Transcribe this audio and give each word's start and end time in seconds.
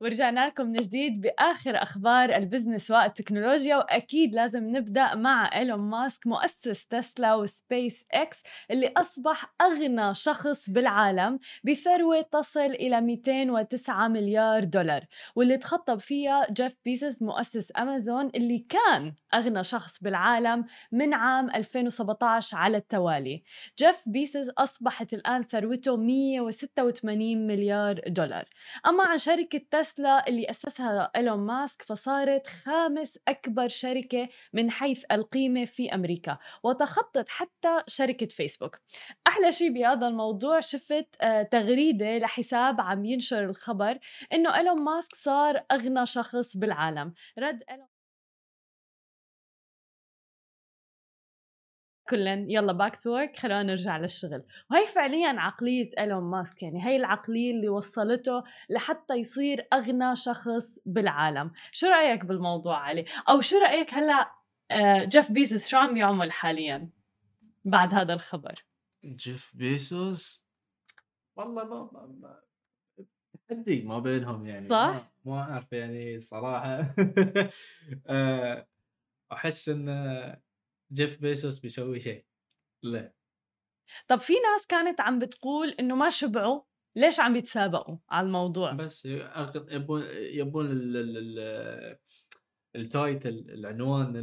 ورجعنا 0.00 0.46
لكم 0.46 0.64
من 0.64 0.72
جديد 0.72 1.20
بآخر 1.20 1.82
أخبار 1.82 2.36
ال 2.36 2.42
business 2.42 2.90
والتكنولوجيا 2.90 3.76
وأكيد 3.76 4.34
لازم 4.34 4.76
نبدأ 4.76 5.14
مع 5.14 5.58
إيلون 5.58 5.80
ماسك 5.80 6.26
مؤسس 6.26 6.86
تسلا 6.86 7.34
وسبيس 7.34 8.06
إكس 8.12 8.42
اللي 8.70 8.92
أصبح 8.96 9.54
أغنى 9.60 10.14
شخص 10.14 10.70
بالعالم 10.70 11.38
بثروه 11.64 12.20
تصل 12.20 12.60
إلى 12.60 13.00
209 13.00 14.08
مليار 14.08 14.64
دولار. 14.64 15.04
واللي 15.36 15.56
تخطى 15.56 16.00
فيها 16.00 16.46
جيف 16.50 16.76
بيزوس 16.84 17.22
مؤسس 17.22 17.72
أمازون 17.78 18.30
اللي 18.34 18.58
كان 18.58 19.14
أغنى 19.34 19.64
شخص 19.64 20.02
بالعالم 20.02 20.64
من 20.92 21.14
عام 21.14 21.50
2017 21.50 22.56
على 22.56 22.76
التوالي. 22.76 23.42
جيف 23.78 24.02
بيزوس 24.06 24.48
أصبحت 24.58 25.12
الآن 25.12 25.42
ثروته 25.42 25.96
186 25.96 27.46
مليار 27.46 28.00
دولار. 28.06 28.44
أما 28.86 29.04
عن 29.04 29.18
شركة 29.18 29.60
تسلا 29.70 29.87
تسلا 29.88 30.28
اللي 30.28 30.50
أسسها 30.50 31.10
إيلون 31.16 31.38
ماسك 31.38 31.82
فصارت 31.82 32.46
خامس 32.46 33.18
أكبر 33.28 33.68
شركة 33.68 34.28
من 34.52 34.70
حيث 34.70 35.04
القيمة 35.12 35.64
في 35.64 35.94
أمريكا 35.94 36.38
وتخطت 36.62 37.28
حتى 37.28 37.82
شركة 37.86 38.26
فيسبوك. 38.26 38.78
أحلى 39.26 39.52
شيء 39.52 39.72
بهذا 39.72 40.08
الموضوع 40.08 40.60
شفت 40.60 41.06
آه، 41.20 41.42
تغريدة 41.42 42.18
لحساب 42.18 42.80
عم 42.80 43.04
ينشر 43.04 43.44
الخبر 43.44 43.98
إنه 44.32 44.56
إيلون 44.56 44.82
ماسك 44.84 45.14
صار 45.14 45.64
أغنى 45.72 46.06
شخص 46.06 46.56
بالعالم. 46.56 47.14
رد 47.38 47.62
إيلون 47.70 47.97
كان 52.10 52.50
يلا 52.50 52.72
back 52.72 52.96
to 52.96 53.10
work 53.10 53.36
خلونا 53.36 53.62
نرجع 53.62 53.98
للشغل. 53.98 54.42
وهي 54.70 54.86
فعليا 54.86 55.28
عقلية 55.28 55.90
إيلون 55.98 56.22
ماسك 56.22 56.62
يعني 56.62 56.86
هي 56.86 56.96
العقلية 56.96 57.50
اللي 57.50 57.68
وصلته 57.68 58.44
لحتى 58.70 59.14
يصير 59.14 59.66
أغنى 59.72 60.16
شخص 60.16 60.78
بالعالم. 60.86 61.52
شو 61.72 61.86
رأيك 61.86 62.24
بالموضوع 62.24 62.78
علي؟ 62.78 63.04
أو 63.28 63.40
شو 63.40 63.58
رأيك 63.58 63.94
هلأ 63.94 64.32
آه، 64.70 65.04
جيف 65.04 65.32
بيزوس 65.32 65.68
شو 65.68 65.76
عم 65.76 65.96
يعمل 65.96 66.32
حاليا 66.32 66.88
بعد 67.64 67.94
هذا 67.94 68.14
الخبر؟ 68.14 68.64
جيف 69.04 69.52
بيزوس 69.54 70.44
والله 71.36 71.64
ما, 71.64 71.90
ما, 71.92 72.40
تحدي 73.48 73.82
ما 73.82 73.98
بينهم 73.98 74.46
يعني. 74.46 74.68
صح؟ 74.68 75.12
ما 75.24 75.40
أعرف 75.40 75.72
يعني 75.72 76.20
صراحة. 76.20 76.94
آه، 78.06 78.66
أحس 79.32 79.68
ان 79.68 79.88
جيف 80.92 81.20
بيزوس 81.20 81.58
بيسوي 81.58 82.00
شيء. 82.00 82.24
لا. 82.82 83.12
طب 84.08 84.20
في 84.20 84.32
ناس 84.32 84.66
كانت 84.66 85.00
عم 85.00 85.18
بتقول 85.18 85.68
إنه 85.68 85.94
ما 85.94 86.10
شبعوا 86.10 86.62
ليش 86.96 87.20
عم 87.20 87.36
يتسابقوا 87.36 87.98
على 88.10 88.26
الموضوع؟ 88.26 88.72
بس 88.72 89.06
يبون 89.06 90.02
يبون 90.12 90.66
ال 92.76 92.88
title 92.88 93.46
العنوان 93.48 94.16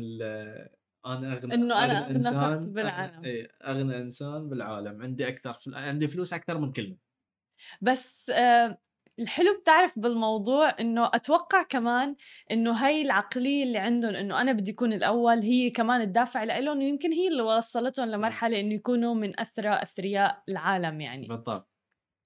أنا 1.05 1.33
أغنى 1.33 1.53
إنه 1.53 1.85
أنا 1.85 2.05
أغنى 2.05 2.21
شخص 2.21 2.57
بالعالم. 2.57 3.25
اي 3.25 3.47
أغنى 3.63 3.97
إنسان 3.97 4.49
بالعالم. 4.49 5.01
عندي 5.01 5.27
أكثر 5.27 5.57
عندي 5.67 6.07
فلوس 6.07 6.33
أكثر 6.33 6.57
من 6.57 6.71
كلمة. 6.71 6.97
بس 7.81 8.29
آه 8.29 8.77
الحلو 9.19 9.59
بتعرف 9.61 9.99
بالموضوع 9.99 10.75
إنه 10.79 11.09
أتوقع 11.13 11.63
كمان 11.63 12.15
إنه 12.51 12.71
هاي 12.71 13.01
العقلية 13.01 13.63
اللي 13.63 13.77
عندهم 13.77 14.15
إنه 14.15 14.41
أنا 14.41 14.51
بدي 14.51 14.71
أكون 14.71 14.93
الأول 14.93 15.39
هي 15.39 15.69
كمان 15.69 16.01
الدافع 16.01 16.43
لهم 16.43 16.77
ويمكن 16.77 17.11
هي 17.13 17.27
اللي 17.27 17.41
وصلتهم 17.41 18.09
لمرحلة 18.09 18.59
إنه 18.59 18.73
يكونوا 18.73 19.13
من 19.13 19.39
أثرى 19.39 19.69
أثرياء 19.69 20.43
العالم 20.49 21.01
يعني. 21.01 21.27
بالضبط. 21.27 21.74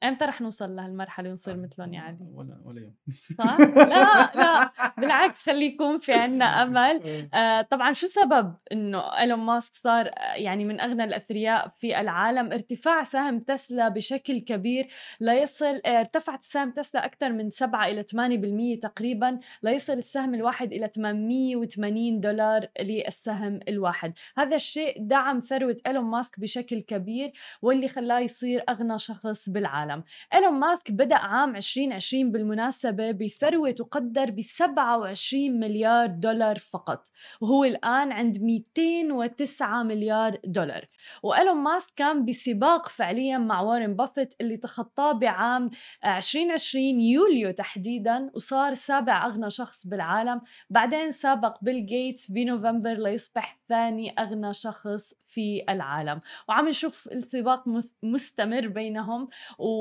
إمتى 0.04 0.26
رح 0.26 0.42
نوصل 0.42 0.76
لهالمرحلة 0.76 1.30
ونصير 1.30 1.58
مثلهم 1.58 1.94
يا 1.94 2.00
علي؟ 2.02 2.18
ولا 2.34 2.62
ولا 2.66 2.82
يوم. 2.82 2.94
صح؟ 3.38 3.60
لا 3.60 4.32
لا. 4.36 4.72
بالعكس 5.00 5.42
خلي 5.42 5.66
يكون 5.66 6.00
في 6.00 6.14
عنا 6.14 6.46
أمل. 6.46 7.02
إيه. 7.04 7.30
آه 7.34 7.62
طبعا 7.62 7.94
شو 7.94 8.08
سبب 8.08 8.56
إنه 8.72 9.18
إيلون 9.20 9.40
ماسك 9.40 9.74
صار 9.74 10.06
آه، 10.08 10.34
يعني 10.34 10.66
من 10.66 10.80
أغنى 10.80 11.04
الأثرياء 11.04 11.68
في 11.80 12.00
العالم؟ 12.02 12.52
ارتفاع 12.52 13.04
سهم 13.04 13.40
تسلا 13.40 13.90
بشكل 13.90 14.40
كبير. 14.40 14.88
ليصل 15.20 15.82
آه 15.86 16.00
ارتفعت 16.00 16.44
سهم 16.44 16.72
تسلا 16.72 17.06
أكثر 17.06 17.32
من 17.32 17.50
7 17.50 17.88
إلى 17.88 18.04
8% 18.04 18.80
تقريبا. 18.82 19.40
ليصل 19.64 19.94
السهم 19.94 20.34
الواحد 20.34 20.74
إلى 20.74 20.88
880 20.88 22.20
دولار 22.20 22.68
للسهم 22.80 23.60
الواحد. 23.68 24.14
هذا 24.38 24.56
الشيء 24.56 24.96
دعم 25.00 25.40
ثروة 25.40 25.78
إيلون 25.88 26.06
ماسك 26.06 26.40
بشكل 26.40 26.82
كبير 26.82 27.32
واللي 27.62 27.88
خلاه 27.88 28.20
يصير 28.20 28.64
أغنى 28.70 29.00
شخص 29.00 29.50
بالعالم. 29.50 29.89
العالم. 29.90 30.04
إيلون 30.34 30.54
ماسك 30.54 30.92
بدأ 30.92 31.16
عام 31.16 31.56
2020 31.56 32.32
بالمناسبة 32.32 33.12
بثروة 33.12 33.72
تقدر 33.72 34.26
ب 34.30 34.42
27 34.42 35.60
مليار 35.60 36.06
دولار 36.08 36.58
فقط 36.58 37.08
وهو 37.42 37.64
الآن 37.64 38.12
عند 38.12 38.42
209 38.42 39.84
مليار 39.84 40.40
دولار. 40.46 40.86
وإيلون 41.24 41.58
ماسك 41.58 41.94
كان 41.96 42.26
بسباق 42.26 42.90
فعليا 42.90 43.38
مع 43.38 43.62
وارن 43.62 43.96
بافيت 43.96 44.34
اللي 44.42 44.58
تخطاه 44.58 45.12
بعام 45.12 45.70
2020 46.06 47.00
يوليو 47.00 47.52
تحديدا 47.52 48.30
وصار 48.34 48.74
سابع 48.74 49.26
أغنى 49.26 49.50
شخص 49.50 49.88
بالعالم. 49.88 50.42
بعدين 50.70 51.12
سبق 51.12 51.58
بيل 51.62 51.86
جيتس 51.86 52.32
بنوفمبر 52.32 52.94
ليصبح 52.94 53.60
ثاني 53.70 54.14
أغنى 54.20 54.54
شخص 54.54 55.14
في 55.28 55.64
العالم. 55.70 56.22
وعم 56.50 56.68
نشوف 56.68 57.08
السباق 57.12 57.64
مستمر 58.04 58.68
بينهم 58.68 59.28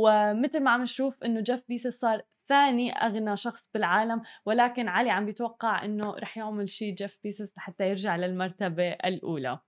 ومثل 0.04 0.60
ما 0.60 0.70
عم 0.70 0.82
نشوف 0.82 1.25
إنه 1.25 1.41
جيف 1.41 1.62
بيزوس 1.69 2.00
صار 2.00 2.22
ثاني 2.48 2.92
أغنى 2.92 3.36
شخص 3.36 3.70
بالعالم 3.75 4.22
ولكن 4.47 4.88
علي 4.88 5.10
عم 5.10 5.26
بيتوقع 5.26 5.84
إنه 5.84 6.14
رح 6.14 6.38
يعمل 6.38 6.70
شيء 6.70 6.94
جيف 6.94 7.19
بيزوس 7.22 7.56
لحتى 7.56 7.88
يرجع 7.88 8.16
للمرتبة 8.16 8.88
الأولى. 8.92 9.59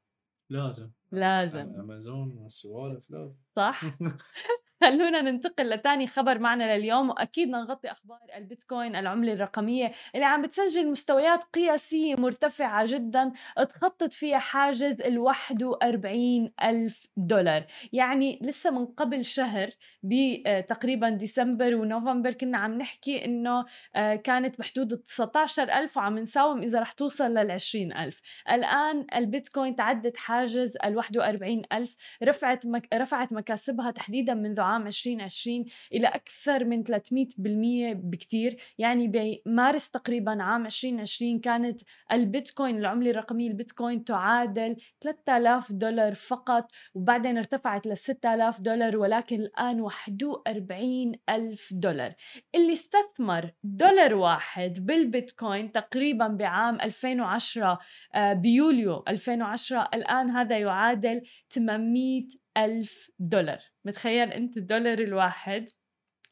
لازم. 0.50 0.90
لازم. 1.12 1.80
امازون 1.80 2.38
والسوالف 2.38 3.10
لازم. 3.10 3.36
صح. 3.56 3.82
خلونا 4.80 5.20
ننتقل 5.22 5.70
لتاني 5.70 6.06
خبر 6.06 6.38
معنا 6.38 6.76
لليوم 6.76 7.10
وأكيد 7.10 7.48
نغطي 7.48 7.90
أخبار 7.90 8.18
البيتكوين 8.36 8.96
العملة 8.96 9.32
الرقمية 9.32 9.92
اللي 10.14 10.26
عم 10.26 10.42
بتسجل 10.42 10.90
مستويات 10.90 11.44
قياسية 11.44 12.14
مرتفعة 12.18 12.84
جدا 12.88 13.32
تخطى 13.56 14.12
فيها 14.12 14.38
حاجز 14.38 15.00
ال 15.00 15.18
41 15.18 16.52
ألف 16.62 17.06
دولار. 17.16 17.66
يعني 17.92 18.38
لسه 18.42 18.70
من 18.70 18.86
قبل 18.86 19.24
شهر 19.24 19.70
بتقريبا 20.02 21.10
ديسمبر 21.10 21.74
ونوفمبر 21.74 22.32
كنا 22.32 22.58
عم 22.58 22.78
نحكي 22.78 23.24
إنه 23.24 23.64
آه، 23.96 24.14
كانت 24.14 24.58
بحدود 24.58 24.92
ال 24.92 25.04
19000 25.04 25.96
وعم 25.96 26.18
نساوم 26.18 26.62
إذا 26.62 26.80
رح 26.80 26.92
توصل 26.92 27.24
لل 27.24 27.50
20000 27.50 28.20
الآن 28.50 29.06
البيتكوين 29.14 29.74
تعدت 29.74 30.16
حاجز 30.16 30.76
ال 30.84 30.94
41000 30.94 31.96
رفعت 32.22 32.66
مك... 32.66 32.88
رفعت 32.94 33.32
مكاسبها 33.32 33.90
تحديدا 33.90 34.34
منذ 34.34 34.60
عام 34.70 34.86
2020 34.86 35.64
إلى 35.92 36.06
أكثر 36.06 36.64
من 36.64 36.84
300% 36.84 37.94
بكتير. 37.94 38.56
يعني 38.78 39.08
بمارس 39.08 39.90
تقريبا 39.90 40.42
عام 40.42 40.66
2020 40.66 41.40
كانت 41.40 41.80
البيتكوين 42.12 42.78
العملة 42.78 43.10
الرقمية 43.10 43.48
البيتكوين 43.48 44.04
تعادل 44.04 44.76
3000 45.00 45.72
دولار 45.72 46.14
فقط 46.14 46.70
وبعدين 46.94 47.38
ارتفعت 47.38 47.86
ل 47.86 47.96
6000 47.96 48.60
دولار 48.60 48.96
ولكن 48.96 49.40
الآن 49.40 49.80
41 49.80 51.12
ألف 51.28 51.68
دولار. 51.72 52.14
اللي 52.54 52.72
استثمر 52.72 53.50
دولار 53.62 54.14
واحد 54.14 54.86
بالبيتكوين 54.86 55.72
تقريبا 55.72 56.28
بعام 56.28 56.80
2010 56.80 57.78
آه، 58.14 58.32
بيوليو 58.32 59.04
2010 59.08 59.88
الآن 59.94 60.30
هذا 60.30 60.58
يعادل 60.58 61.22
800 61.50 62.28
ألف 62.56 63.10
دولار. 63.18 63.60
متخيل 63.84 64.32
أنت 64.32 64.56
الدولار 64.56 64.98
الواحد 64.98 65.68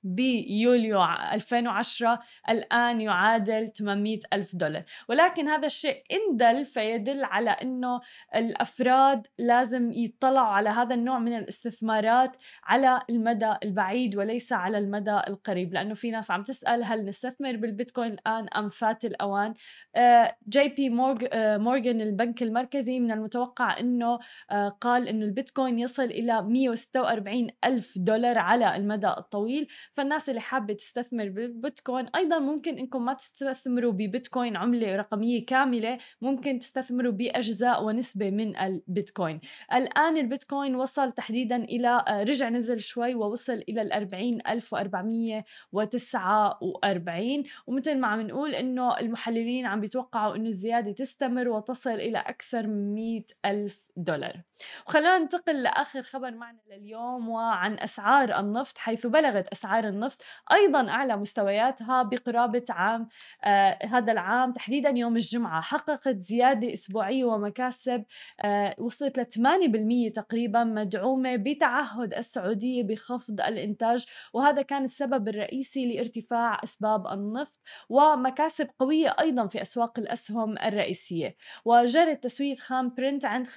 بيوليو 0.02 1.04
2010 1.04 2.20
الآن 2.48 3.00
يعادل 3.00 3.72
800 3.78 4.18
ألف 4.32 4.56
دولار. 4.56 4.84
ولكن 5.08 5.48
هذا 5.48 5.66
الشيء 5.66 6.02
إن 6.12 6.36
دل 6.36 6.64
فيدل 6.64 7.24
على 7.24 7.50
أنه 7.50 8.00
الأفراد 8.34 9.26
لازم 9.38 9.92
يطلعوا 9.92 10.48
على 10.48 10.68
هذا 10.68 10.94
النوع 10.94 11.18
من 11.18 11.36
الاستثمارات 11.36 12.36
على 12.64 13.02
المدى 13.10 13.54
البعيد 13.62 14.16
وليس 14.16 14.52
على 14.52 14.78
المدى 14.78 15.20
القريب. 15.28 15.74
لأنه 15.74 15.94
في 15.94 16.10
ناس 16.10 16.30
عم 16.30 16.42
تسأل 16.42 16.84
هل 16.84 17.04
نستثمر 17.04 17.56
بالبيتكوين 17.56 18.12
الآن 18.12 18.48
أم 18.48 18.68
فات 18.68 19.04
الأوان؟ 19.04 19.54
جي 20.48 20.68
بي 20.68 20.90
مورغان 20.90 22.00
البنك 22.00 22.42
المركزي 22.42 23.00
من 23.00 23.12
المتوقع 23.12 23.80
أنه 23.80 24.18
آه، 24.50 24.68
قال 24.68 25.08
أنه 25.08 25.24
البيتكوين 25.24 25.78
يصل 25.78 26.04
إلى 26.04 26.42
146 26.42 27.48
ألف 27.64 27.98
دولار 27.98 28.38
على 28.38 28.76
المدى 28.76 29.08
الطويل. 29.08 29.68
فالناس 29.98 30.28
اللي 30.28 30.40
حابة 30.40 30.74
تستثمر 30.74 31.28
بالبيتكوين 31.28 32.06
أيضا 32.16 32.38
ممكن 32.38 32.78
إنكم 32.78 33.04
ما 33.04 33.14
تستثمروا 33.14 33.92
ببيتكوين 33.92 34.56
عملة 34.56 34.96
رقمية 34.96 35.46
كاملة 35.46 35.98
ممكن 36.22 36.58
تستثمروا 36.58 37.12
بأجزاء 37.12 37.84
ونسبة 37.84 38.30
من 38.30 38.56
البيتكوين. 38.56 39.40
الآن 39.72 40.16
البيتكوين 40.16 40.74
وصل 40.74 41.12
تحديدا 41.12 41.56
إلى 41.56 42.04
آه، 42.08 42.22
رجع 42.22 42.48
نزل 42.48 42.78
شوي 42.78 43.14
ووصل 43.14 43.62
وأربعمية 44.72 45.44
وتسعة 45.72 46.58
وأربعين. 46.62 47.44
ومثل 47.66 47.98
ما 47.98 48.06
عم 48.06 48.20
نقول 48.20 48.54
إنه 48.54 48.98
المحللين 48.98 49.66
عم 49.66 49.80
بيتوقعوا 49.80 50.36
إنه 50.36 50.48
الزيادة 50.48 50.92
تستمر 50.92 51.48
وتصل 51.48 51.90
إلى 51.90 52.18
أكثر 52.18 52.66
من 52.66 52.94
مئة 52.94 53.24
ألف 53.44 53.90
دولار. 53.96 54.42
وخلونا 54.86 55.18
ننتقل 55.18 55.62
لآخر 55.62 56.02
خبر 56.02 56.30
معنا 56.30 56.60
لليوم 56.70 57.28
وعن 57.28 57.78
أسعار 57.78 58.40
النفط 58.40 58.78
حيث 58.78 59.06
بلغت 59.06 59.48
أسعار 59.48 59.88
النفط 59.88 60.23
أيضا 60.52 60.88
أعلى 60.88 61.17
مستوياتها 61.17 62.02
بقرابة 62.02 62.64
عام 62.70 63.08
آه 63.44 63.79
هذا 63.87 64.12
العام 64.12 64.52
تحديدا 64.52 64.88
يوم 64.90 65.17
الجمعة 65.17 65.61
حققت 65.62 66.17
زيادة 66.19 66.73
أسبوعية 66.73 67.25
ومكاسب 67.25 68.05
آه 68.44 68.75
وصلت 68.79 69.19
ل 69.19 69.26
8% 70.11 70.12
تقريبا 70.14 70.64
مدعومة 70.64 71.37
بتعهد 71.37 72.14
السعودية 72.14 72.82
بخفض 72.82 73.40
الإنتاج 73.40 74.06
وهذا 74.32 74.62
كان 74.62 74.85
السبب 74.85 75.29
الرئيسي 75.29 75.87
لارتفاع 75.87 76.61
أسباب 76.64 77.06
النفط 77.06 77.61
ومكاسب 77.88 78.69
قوية 78.79 79.17
أيضا 79.20 79.46
في 79.46 79.62
أسواق 79.62 79.99
الأسهم 79.99 80.58
الرئيسية. 80.58 81.37
وجرت 81.64 82.23
تسوية 82.23 82.55
خام 82.55 82.94
برنت 82.96 83.25
عند 83.25 83.46
55.99 83.46 83.50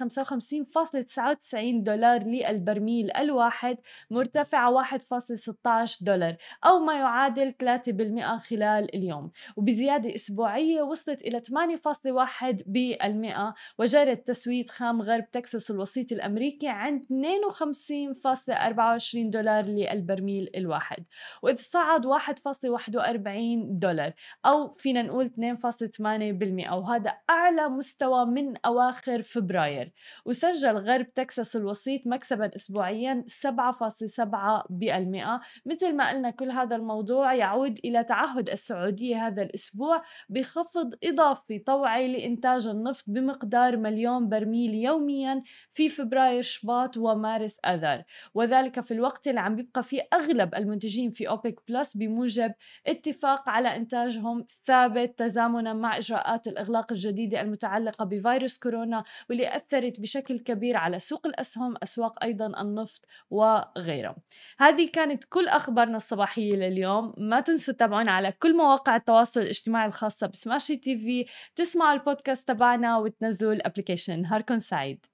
دولار 1.83 2.23
للبرميل 2.23 3.11
الواحد 3.11 3.77
مرتفعة 4.11 4.83
1.16 4.83 6.03
دولار 6.03 6.20
أو 6.65 6.79
ما 6.79 6.93
يعادل 6.93 7.51
3% 7.51 8.37
خلال 8.37 8.95
اليوم. 8.95 9.31
وبزيادة 9.55 10.15
أسبوعية 10.15 10.81
وصلت 10.81 11.21
إلى 11.21 11.39
8.1 11.39 12.63
بالمئة. 12.65 13.53
وجرت 13.79 14.27
تسوية 14.27 14.65
خام 14.65 15.01
غرب 15.01 15.31
تكساس 15.31 15.71
الوسيط 15.71 16.11
الأمريكي 16.11 16.67
عند 16.67 17.05
52.24 17.11 19.29
دولار 19.29 19.65
للبرميل 19.65 20.49
الواحد. 20.55 21.05
وإذ 21.43 21.57
صعد 21.57 22.05
1.41 22.05 23.75
دولار 23.75 24.13
أو 24.45 24.71
فينا 24.71 25.01
نقول 25.01 25.25
2.8% 25.25 26.73
وهذا 26.73 27.13
أعلى 27.29 27.69
مستوى 27.69 28.25
من 28.25 28.53
أواخر 28.65 29.21
فبراير. 29.21 29.91
وسجل 30.25 30.77
غرب 30.77 31.13
تكساس 31.13 31.55
الوسيط 31.55 32.07
مكسبا 32.07 32.51
أسبوعيا 32.55 33.23
7.7% 33.27 35.41
مثل 35.65 35.95
ما 35.95 36.10
قلنا 36.11 36.29
كل 36.29 36.51
هذا 36.51 36.75
الموضوع 36.75 37.33
يعود 37.33 37.79
إلى 37.85 38.03
تعهد 38.03 38.49
السعودية 38.49 39.27
هذا 39.27 39.41
الأسبوع 39.41 40.03
بخفض 40.29 40.93
إضافي 41.03 41.59
طوعي 41.59 42.07
لإنتاج 42.07 42.67
النفط 42.67 43.03
بمقدار 43.07 43.77
مليون 43.77 44.29
برميل 44.29 44.73
يوميا 44.73 45.43
في 45.73 45.89
فبراير 45.89 46.41
شباط 46.41 46.97
ومارس 46.97 47.59
آذار. 47.65 48.03
وذلك 48.33 48.79
في 48.81 48.93
الوقت 48.93 49.27
اللي 49.27 49.39
عم 49.39 49.55
بيبقى 49.55 49.83
فيه 49.83 50.07
أغلب 50.13 50.55
المنتجين 50.55 51.11
في 51.11 51.29
أوبك 51.29 51.59
بلس 51.67 51.97
بموجب 51.97 52.53
اتفاق 52.87 53.49
على 53.49 53.75
إنتاجهم 53.75 54.45
ثابت 54.65 55.19
تزامنا 55.19 55.73
مع 55.73 55.97
إجراءات 55.97 56.47
الإغلاق 56.47 56.91
الجديدة 56.91 57.41
المتعلقة 57.41 58.05
بفيروس 58.05 58.59
كورونا 58.59 59.03
واللي 59.29 59.55
أثرت 59.57 59.99
بشكل 59.99 60.39
كبير 60.39 60.77
على 60.77 60.99
سوق 60.99 61.27
الأسهم 61.27 61.73
أسواق 61.83 62.23
أيضا 62.23 62.61
النفط 62.61 63.05
وغيرها 63.29 64.15
هذه 64.59 64.89
كانت 64.93 65.23
كل 65.23 65.47
أخبارنا 65.91 65.97
الصباحية 65.97 66.55
لليوم. 66.55 67.13
ما 67.17 67.41
تنسوا 67.41 67.73
تتابعونا 67.73 68.11
على 68.11 68.31
كل 68.31 68.57
مواقع 68.57 68.95
التواصل 68.95 69.41
الاجتماعي 69.41 69.87
الخاصة 69.87 70.27
بسماشي 70.27 70.75
TV. 70.75 71.25
تسمعوا 71.55 71.93
البودكاست 71.93 72.47
تبعنا 72.47 72.97
وتنزلوا 72.97 73.53
ال 73.53 73.59
application. 73.59 74.21
نهاركم 74.21 74.57
سعيد. 74.57 75.05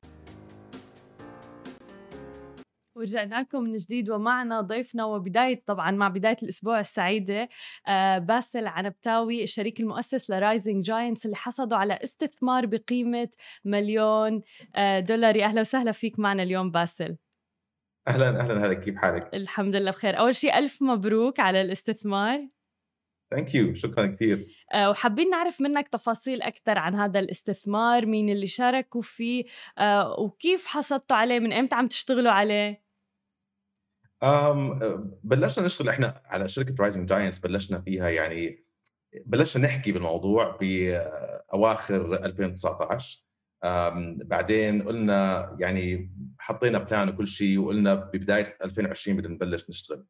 ورجعنا 2.96 3.42
لكم 3.42 3.64
من 3.64 3.76
جديد 3.76 4.10
ومعنا 4.10 4.62
ضيفنا 4.62 5.06
وبداية 5.06 5.64
طبعا 5.66 5.92
مع 5.92 6.08
بداية 6.08 6.38
الأسبوع 6.44 6.80
السعيدة 6.80 7.50
آه، 7.88 8.18
باسل 8.18 8.68
عنبتاوي 8.68 9.44
الشريك 9.44 9.80
المؤسس 9.80 10.30
ل 10.30 10.38
Rising 10.38 10.86
Giants 10.86 11.26
اللي 11.26 11.36
حصدوا 11.36 11.78
على 11.78 12.00
استثمار 12.04 12.66
بقيمة 12.66 13.30
مليون 13.66 14.42
آه، 14.76 15.00
دولار. 15.00 15.44
أهلا 15.44 15.62
وسهلا 15.62 15.92
فيك 15.92 16.20
معنا 16.20 16.44
اليوم 16.44 16.72
باسل. 16.72 17.18
أهلا 18.08 18.40
أهلا 18.40 18.66
هلا 18.66 18.74
كيف 18.74 18.96
حالك؟ 18.96 19.34
الحمد 19.34 19.76
لله 19.76 19.92
بخير، 19.92 20.20
أول 20.20 20.36
شيء 20.36 20.58
ألف 20.58 20.82
مبروك 20.82 21.40
على 21.40 21.62
الاستثمار. 21.62 22.48
thank 23.32 23.56
you 23.56 23.76
شكرا 23.76 24.08
كثير. 24.08 24.48
أه 24.74 24.90
وحابين 24.90 25.30
نعرف 25.30 25.62
منك 25.62 25.88
تفاصيل 25.88 26.42
أكثر 26.42 26.78
عن 26.78 26.96
هذا 26.96 27.20
الاستثمار 27.20 28.06
مين 28.06 28.30
اللي 28.30 28.48
شاركوا 28.48 29.02
فيه 29.02 29.46
أه 29.78 30.20
وكيف 30.20 30.66
حصلتوا 30.66 31.18
عليه 31.18 31.40
من 31.40 31.54
إمتى 31.54 31.76
عم 31.76 31.88
تشتغلوا 31.88 32.32
عليه؟ 32.32 32.84
أم 34.24 34.80
بلشنا 35.24 35.66
نشتغل 35.66 35.90
إحنا 35.90 36.22
على 36.26 36.50
شركة 36.50 36.76
Rising 36.80 37.10
Giants 37.10 37.40
بلشنا 37.40 37.82
فيها 37.82 38.10
يعني 38.10 38.66
بلشنا 39.26 39.68
نحكي 39.68 39.92
بالموضوع 39.92 40.58
باواخر 40.62 42.14
2019 42.26 43.24
بعدين 44.24 44.82
قلنا 44.82 45.56
يعني 45.60 46.12
حطينا 46.48 46.80
plan 46.80 47.10
وكل 47.10 47.28
شيء 47.28 47.60
وقلنا 47.60 47.94
ببداية 47.94 48.58
2020 48.64 49.18
بدنا 49.18 49.34
نبلش 49.34 49.70
نشتغل. 49.70 50.06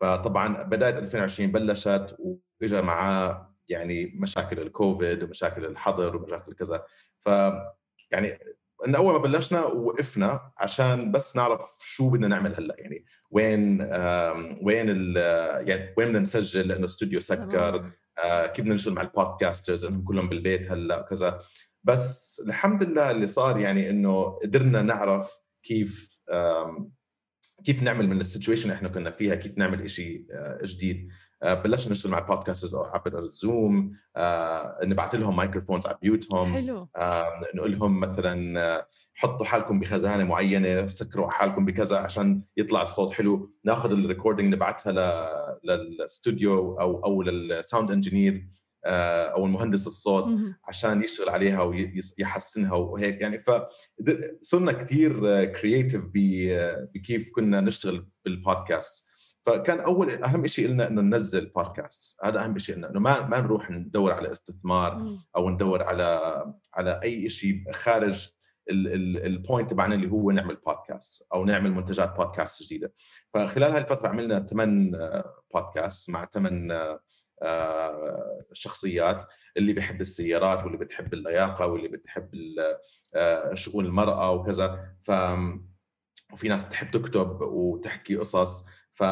فطبعا 0.00 0.62
بداية 0.62 0.98
2020 0.98 1.52
بلشت 1.52 2.16
واجى 2.62 2.82
معاه 2.82 3.54
يعني 3.68 4.12
مشاكل 4.14 4.60
الكوفيد 4.60 5.22
ومشاكل 5.22 5.64
الحظر 5.64 6.16
ومشاكل 6.16 6.54
كذا. 6.54 6.84
ف 7.18 7.28
يعني 8.10 8.38
إن 8.86 8.94
أول 8.94 9.12
ما 9.12 9.18
بلشنا 9.18 9.64
وقفنا 9.64 10.52
عشان 10.58 11.12
بس 11.12 11.36
نعرف 11.36 11.78
شو 11.80 12.10
بدنا 12.10 12.28
نعمل 12.28 12.54
هلأ. 12.54 12.76
يعني 12.78 13.04
وين 13.30 13.82
وين 14.62 14.88
يعني 15.66 15.94
وين 15.96 16.08
بدنا 16.08 16.18
نسجل 16.18 16.68
لأنه 16.68 16.84
استوديو 16.84 17.20
سكر 17.20 17.92
آه، 18.24 18.46
كيف 18.46 18.64
بدنا 18.64 18.74
نشتغل 18.74 18.94
مع 18.94 19.02
ال 19.02 19.10
podcasters 19.10 19.84
إنهم 19.84 20.04
كلهم 20.04 20.28
بالبيت 20.28 20.70
هلأ 20.72 21.00
وكذا. 21.00 21.42
بس 21.84 22.42
الحمد 22.46 22.84
لله 22.84 23.10
اللي 23.10 23.26
صار 23.26 23.58
يعني 23.58 23.90
إنه 23.90 24.24
قدرنا 24.24 24.82
نعرف 24.82 25.39
كيف 25.62 26.10
كيف 27.64 27.82
نعمل 27.82 28.06
من 28.06 28.20
ال 28.20 28.24
situation 28.24 28.62
اللي 28.62 28.74
إحنا 28.74 28.88
كنا 28.88 29.10
فيها 29.10 29.34
كيف 29.34 29.58
نعمل 29.58 29.90
شيء 29.90 30.26
آه، 30.32 30.58
جديد. 30.64 31.08
آه، 31.42 31.54
بلشنا 31.54 31.92
نشتغل 31.92 32.12
مع 32.12 32.18
ال 32.18 32.23
podcasters 32.23 32.74
عبر 32.74 33.18
ال 33.18 33.34
Zoom 33.34 33.96
آه، 34.16 34.78
نبعث 34.84 35.14
لهم 35.14 35.36
microphones 35.36 35.86
على 35.86 35.98
بيوتهم 36.02 36.54
حلو. 36.54 36.88
نقول 37.54 37.72
لهم 37.72 38.00
مثلا 38.00 38.86
حطوا 39.14 39.46
حالكم 39.46 39.80
بخزانة 39.80 40.24
معينة 40.24 40.86
سكروا 40.86 41.30
حالكم 41.30 41.64
بكذا 41.64 41.98
عشان 41.98 42.42
يطلع 42.56 42.82
الصوت 42.82 43.12
حلو. 43.12 43.54
ناخذ 43.64 43.92
ال 43.92 43.98
recording 43.98 44.54
نبعثها 44.54 44.92
للاستوديو 45.64 46.80
أو 46.80 47.04
أو 47.04 47.22
لل 47.22 47.41
sound 47.41 47.90
engineer 47.90 48.48
أو 48.84 49.46
المهندس 49.46 49.86
الصوت 49.86 50.26
عشان 50.68 51.02
يشتغل 51.02 51.28
عليها 51.28 51.62
ويحسنها 51.62 52.74
وهيك. 52.74 53.20
يعني 53.20 53.44
فصرنا 54.42 54.72
كثير 54.72 55.44
creative 55.44 56.02
بكيف 56.94 57.30
كنا 57.34 57.60
نشتغل 57.60 58.08
بالبودكاست 58.24 59.10
فكان 59.46 59.80
أول 59.80 60.10
أهم 60.10 60.46
شيء 60.46 60.68
لنا 60.68 60.88
إنه 60.88 61.02
ننزل 61.02 61.46
بودكاست 61.46 62.24
هذا 62.24 62.44
أهم 62.44 62.58
شيء 62.58 62.76
لنا 62.76 62.90
إنه 62.90 63.00
ما 63.00 63.26
ما 63.26 63.40
نروح 63.40 63.70
ندور 63.70 64.12
على 64.12 64.30
استثمار 64.32 65.18
أو 65.36 65.50
ندور 65.50 65.82
على 65.82 66.44
على 66.74 67.00
أي 67.02 67.28
شيء 67.30 67.72
خارج 67.72 68.28
ال 68.70 68.87
point 68.87 69.70
تبعنا 69.70 69.94
اللي 69.94 70.10
هو 70.10 70.30
نعمل 70.30 70.56
بودكاست 70.66 71.26
أو 71.32 71.44
نعمل 71.44 71.72
منتجات 71.72 72.16
بودكاست 72.16 72.62
جديدة. 72.62 72.92
فخلال 73.34 73.72
هاي 73.72 73.80
الفترة 73.80 74.08
عملنا 74.08 74.46
ثمان 74.46 74.90
بودكاست 75.54 76.10
مع 76.10 76.24
ثمان 76.32 76.72
آه، 77.42 78.44
شخصيات 78.52 79.24
اللي 79.56 79.72
بيحب 79.72 80.00
السيارات 80.00 80.64
واللي 80.64 80.78
بتحب 80.78 81.14
اللياقة 81.14 81.66
واللي 81.66 81.88
بتحب 81.88 82.30
آه، 83.14 83.54
شؤون 83.54 83.86
المرأة 83.86 84.30
وكذا. 84.30 84.94
ف 85.02 85.10
وفي 86.32 86.48
ناس 86.48 86.62
بتحب 86.62 86.90
تكتب 86.90 87.40
وتحكي 87.40 88.16
قصص. 88.16 88.66
ف... 88.92 89.02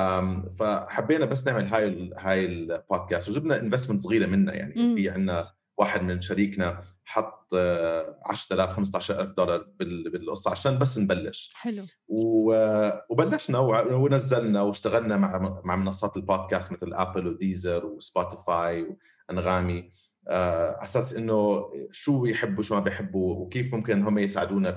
فحبينا 0.58 1.24
بس 1.24 1.46
نعمل 1.46 1.66
هاي 1.66 2.10
هاي 2.18 2.44
البودكاست 2.46 3.28
وجبنا 3.28 3.60
investment 3.60 4.00
صغيرة 4.00 4.26
منا 4.26 4.54
يعني. 4.54 4.74
في 4.96 5.10
عندنا 5.10 5.50
واحد 5.78 6.02
من 6.02 6.20
شريكنا 6.20 6.84
حط 7.04 7.54
10000 7.54 8.70
15000 8.70 9.28
دولار 9.36 9.66
بالقصة 9.80 10.50
عشان 10.50 10.78
بس 10.78 10.98
نبلش. 10.98 11.50
حلو. 11.54 11.86
وبلشنا 12.08 13.58
ونزلنا 13.58 14.62
واشتغلنا 14.62 15.16
مع 15.16 15.60
مع 15.64 15.76
منصات 15.76 16.16
البودكاست 16.16 16.72
مثل 16.72 16.94
Apple 16.94 17.26
و 17.26 17.35
Deezer 17.35 17.86
و 17.86 18.00
Spotify 18.00 18.96
و 19.28 19.35
Anghami 19.35 19.78
آه، 19.78 19.92
على 20.28 20.84
أساس 20.84 21.16
إنه 21.16 21.70
شو 21.92 22.24
يحبوا 22.26 22.62
شو 22.62 22.74
ما 22.74 22.80
بيحبوا 22.80 23.34
وكيف 23.34 23.74
ممكن 23.74 24.02
هم 24.02 24.18
يساعدونا 24.18 24.70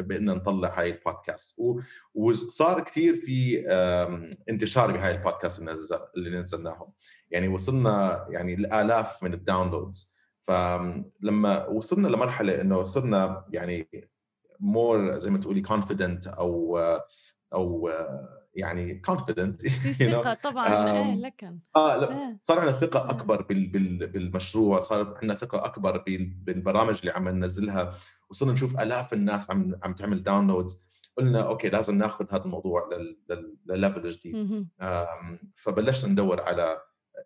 بان 0.00 0.24
نطلع 0.24 0.80
هاي 0.80 0.90
البودكاست 0.90 1.60
وصار 2.14 2.80
كثير 2.80 3.16
في 3.16 3.66
انتشار 4.48 4.92
بهاي 4.92 5.14
البودكاست 5.14 5.62
اللي 6.16 6.40
نزلناهم. 6.40 6.92
يعني 7.30 7.48
وصلنا 7.48 8.26
يعني 8.30 8.54
الالاف 8.54 9.22
من 9.22 9.34
ال 9.34 9.42
downloads 9.42 10.14
فلما 10.42 11.66
وصلنا 11.66 12.08
لمرحلة 12.08 12.60
إنه 12.60 12.84
صرنا 12.84 13.44
يعني 13.52 13.88
more 14.60 15.18
زي 15.18 15.30
ما 15.30 15.38
تقولي 15.38 15.60
confident 15.60 16.26
أو 16.26 16.80
أو 17.54 17.90
يعني 18.54 18.94
confident 18.94 19.60
في 19.68 19.92
ثقة 19.94 20.34
طبعا 20.34 20.92
إيه 20.92 21.14
لكن 21.14 21.58
آه 21.76 21.96
لا 21.96 22.10
إيه. 22.10 22.38
صار 22.42 22.58
عندنا 22.60 22.80
ثقة 22.80 23.10
أكبر 23.10 23.42
بال 23.42 23.66
بال 23.66 24.06
بالمشروع 24.06 24.80
صار 24.80 25.14
عندنا 25.14 25.34
ثقة 25.34 25.64
أكبر 25.64 26.04
بالبرامج 26.18 26.98
اللي 26.98 27.10
عم 27.10 27.28
ننزلها 27.28 27.94
وصرنا 28.30 28.52
نشوف 28.52 28.80
آلاف 28.80 29.12
الناس 29.12 29.50
عم 29.50 29.80
عم 29.82 29.94
تعمل 29.94 30.22
downloads 30.22 30.84
قلنا 31.16 31.42
okay 31.42 31.68
لازم 31.68 31.98
ناخذ 31.98 32.26
هذا 32.30 32.44
الموضوع 32.44 32.90
لل 33.66 33.79
level 33.79 34.10
جديد 34.10 34.66
فبلشنا 35.54 36.12
ندور 36.12 36.40
على 36.40 36.80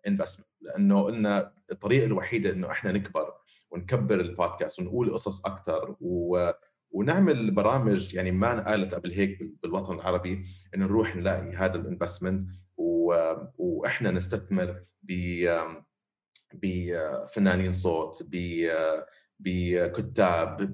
investment 0.07 0.49
لأنه 0.61 1.03
قلنا 1.03 1.53
الطريقة 1.71 2.05
الوحيدة 2.05 2.49
إنه 2.49 2.71
إحنا 2.71 2.91
نكبر 2.91 3.33
ونكبر 3.71 4.19
البودكاست 4.19 4.79
ونقول 4.79 5.13
قصص 5.13 5.45
أكثر 5.45 5.95
و 6.01 6.51
ونعمل 6.91 7.51
برامج 7.51 8.13
يعني 8.13 8.31
ما 8.31 8.53
انقالت 8.53 8.93
قبل 8.93 9.11
هيك 9.11 9.39
بالوطن 9.63 9.93
العربي 9.93 10.45
إنه 10.75 10.85
نروح 10.85 11.15
نلاقي 11.15 11.55
هذا 11.55 11.75
ال 11.75 11.81
investment 11.81 12.41
وإحنا 13.57 14.11
نستثمر 14.11 14.83
ب 15.03 15.45
بفنانين 16.53 17.73
صوت 17.73 18.23
ب 18.27 18.65
بكتاب 19.39 20.73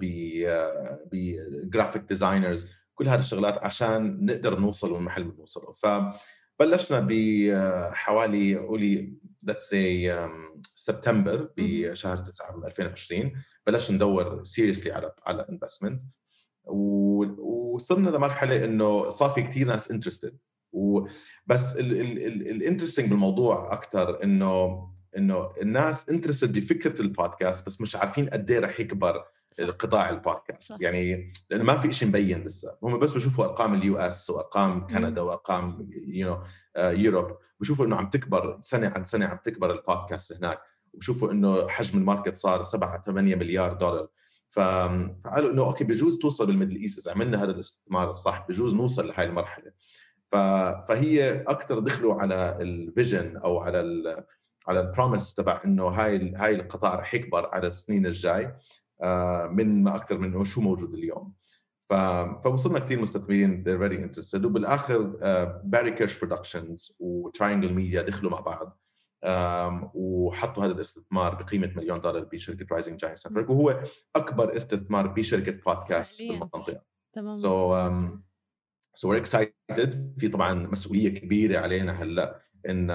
ب 1.11 1.23
graphic 1.23 2.01
designers 2.01 2.71
كل 2.95 3.07
هذه 3.07 3.19
الشغلات 3.19 3.57
عشان 3.57 4.25
نقدر 4.25 4.59
نوصل 4.59 4.95
للمحل 4.95 5.21
اللي 5.21 5.33
بنوصله. 5.33 5.73
فبلشنا 5.73 7.07
بحوالي 7.09 8.55
قولي 8.55 9.13
let's 9.45 9.69
say 9.69 10.27
September 10.75 11.49
بشهر 11.57 12.17
9 12.17 12.61
2020 12.65 13.31
بلشنا 13.67 13.95
ندور 13.95 14.43
seriously 14.43 14.91
على 14.91 15.11
على 15.25 15.45
investment 15.49 16.01
ووصلنا 16.65 18.09
لمرحلة 18.09 18.65
إنه 18.65 19.09
صار 19.09 19.29
في 19.29 19.41
كثير 19.41 19.67
ناس 19.67 19.91
interested 19.91 20.37
بس 21.45 21.77
ال 21.77 21.88
interesting 21.88 23.09
بالموضوع 23.09 23.73
أكثر 23.73 24.23
إنه 24.23 24.85
إنه 25.17 25.51
الناس 25.61 26.09
interested 26.09 26.57
بفكرة 26.57 27.01
البودكاست 27.01 27.65
بس 27.65 27.81
مش 27.81 27.95
عارفين 27.95 28.29
قد 28.29 28.51
إيه 28.51 28.59
رح 28.59 28.79
يكبر 28.79 29.25
قطاع 29.59 30.09
البودكاست. 30.09 30.63
صح. 30.63 30.75
يعني 30.81 31.27
لأنه 31.49 31.63
ما 31.63 31.77
في 31.77 31.91
شيء 31.93 32.07
مبين 32.07 32.43
لسه. 32.43 32.77
هم 32.83 32.99
بس 32.99 33.11
بشوفوا 33.11 33.45
أرقام 33.45 33.73
ال 33.73 33.97
US 33.97 34.29
وأرقام 34.29 34.87
كندا 34.87 35.21
وأرقام 35.21 35.89
you 36.07 36.27
know 36.27 36.43
Europe 36.77 37.37
بشوفوا 37.59 37.85
إنه 37.85 37.95
عم 37.95 38.09
تكبر 38.09 38.59
سنة 38.61 38.87
عن 38.95 39.03
سنة 39.03 39.25
عم 39.25 39.37
تكبر 39.43 39.71
البودكاست 39.71 40.37
هناك 40.37 40.59
وبشوفوا 40.93 41.31
إنه 41.31 41.67
حجم 41.67 41.99
ال 41.99 42.04
market 42.04 42.35
صار 42.35 42.61
7 42.61 43.03
8 43.03 43.35
مليار 43.35 43.73
دولار. 43.73 44.07
فقالوا 44.49 45.51
إنه 45.51 45.63
okay 45.63 45.83
بجوز 45.83 46.19
توصل 46.19 46.47
بال 46.47 46.54
Middle 46.54 46.75
East 46.75 47.07
إذا 47.07 47.15
عملنا 47.15 47.43
هذا 47.43 47.51
الاستثمار 47.51 48.09
الصح 48.09 48.45
بجوز 48.49 48.73
نوصل 48.73 49.07
لهي 49.07 49.23
المرحلة. 49.23 49.71
فهي 50.31 51.41
أكثر 51.47 51.79
دخلوا 51.79 52.21
على 52.21 52.57
ال 52.61 52.72
vision 52.72 53.37
أو 53.37 53.59
على 53.59 53.79
ال 53.79 54.23
على 54.67 54.79
ال 54.79 54.86
promise 54.86 55.33
تبع 55.33 55.61
إنه 55.65 55.87
هاي 55.87 56.33
هاي 56.35 56.55
القطاع 56.55 56.95
رح 56.95 57.13
يكبر 57.13 57.49
على 57.53 57.67
السنين 57.67 58.05
الجاي 58.05 58.55
آه، 59.01 59.47
من 59.47 59.83
ما 59.83 59.95
أكثر 59.95 60.17
من 60.17 60.43
شو 60.43 60.61
موجود 60.61 60.93
اليوم. 60.93 61.33
فوصلنا 62.43 62.79
كثير 62.79 63.01
مستثمرين. 63.01 63.63
They're 63.63 63.89
very 63.89 63.97
interested 63.97 64.45
وبالاخر 64.45 65.01
Barry 65.63 65.91
Kirsch 65.91 66.19
Productions 66.19 66.95
و 66.99 67.08
Triangle 67.08 67.73
Media 67.73 68.01
دخلوا 68.01 68.31
مع 68.31 68.39
بعض. 68.39 68.79
وحطوا 69.93 70.65
هذا 70.65 70.71
الاستثمار 70.71 71.35
بقيمة 71.35 71.71
مليون 71.75 72.01
دولار 72.01 72.23
بشركة 72.23 72.65
Rising 72.71 72.99
Giants 72.99 73.27
Network 73.27 73.49
وهو 73.49 73.79
أكبر 74.15 74.55
استثمار 74.55 75.07
بشركة 75.07 75.51
بودكاست 75.51 76.17
في 76.17 76.31
المنطقة. 76.31 76.81
تمام 77.13 77.35
so 77.35 77.89
so 78.95 79.09
we're 79.09 79.19
excited 79.19 80.15
في 80.19 80.27
طبعا 80.27 80.53
مسؤولية 80.53 81.19
كبيرة 81.19 81.59
علينا 81.59 81.91
هلأ 81.91 82.41
إن 82.69 82.87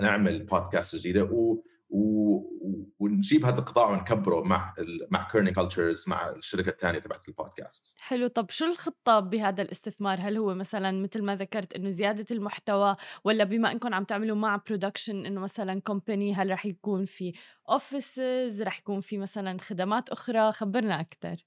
نعمل 0.00 0.42
بودكاست 0.42 0.96
جديدة. 0.96 1.24
و 1.24 1.62
ونجيب 1.90 3.44
هذا 3.44 3.58
القطاع 3.58 3.90
ونكبره 3.90 4.42
مع 4.42 4.74
ال... 4.78 5.08
مع 5.10 5.30
Kerning 5.30 5.52
Cultures 5.52 6.04
مع 6.08 6.28
الشركة 6.28 6.68
الثانية 6.68 6.98
تبعت 6.98 7.28
البودكاست 7.28 7.96
حلو. 8.00 8.26
طب 8.26 8.50
شو 8.50 8.64
الخطة 8.64 9.20
بهذا 9.20 9.62
الاستثمار؟ 9.62 10.18
هل 10.20 10.36
هو 10.36 10.54
مثلا 10.54 11.02
مثل 11.02 11.22
ما 11.22 11.36
ذكرت 11.36 11.74
إنه 11.74 11.90
زيادة 11.90 12.26
المحتوى 12.30 12.96
ولا 13.24 13.44
بما 13.44 13.72
إنكم 13.72 13.94
عم 13.94 14.04
تعملوا 14.04 14.36
مع 14.36 14.56
production 14.56 15.26
إنه 15.26 15.40
مثلا 15.40 15.80
company 15.80 16.34
هل 16.34 16.50
رح 16.50 16.66
يكون 16.66 17.04
في 17.04 17.32
offices 17.68 18.62
رح 18.62 18.78
يكون 18.78 19.00
في 19.00 19.18
مثلا 19.18 19.58
خدمات 19.60 20.08
أخرى؟ 20.08 20.52
خبرنا 20.52 21.00
أكثر 21.00 21.46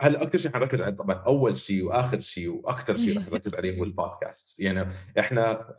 هلأ 0.00 0.22
أكثر 0.22 0.38
شيء 0.38 0.52
حنركز 0.52 0.82
عليه 0.82 0.96
طبعا 0.96 1.14
أول 1.14 1.56
شيء 1.56 1.84
وآخر 1.84 2.20
شيء 2.20 2.48
وأكثر 2.48 2.96
شيء 2.96 3.18
رح 3.18 3.28
نركز 3.32 3.54
عليه 3.54 3.78
هو 3.78 3.84
البودكاست 3.84 4.60
يعني 4.60 4.92
إحنا 5.18 5.76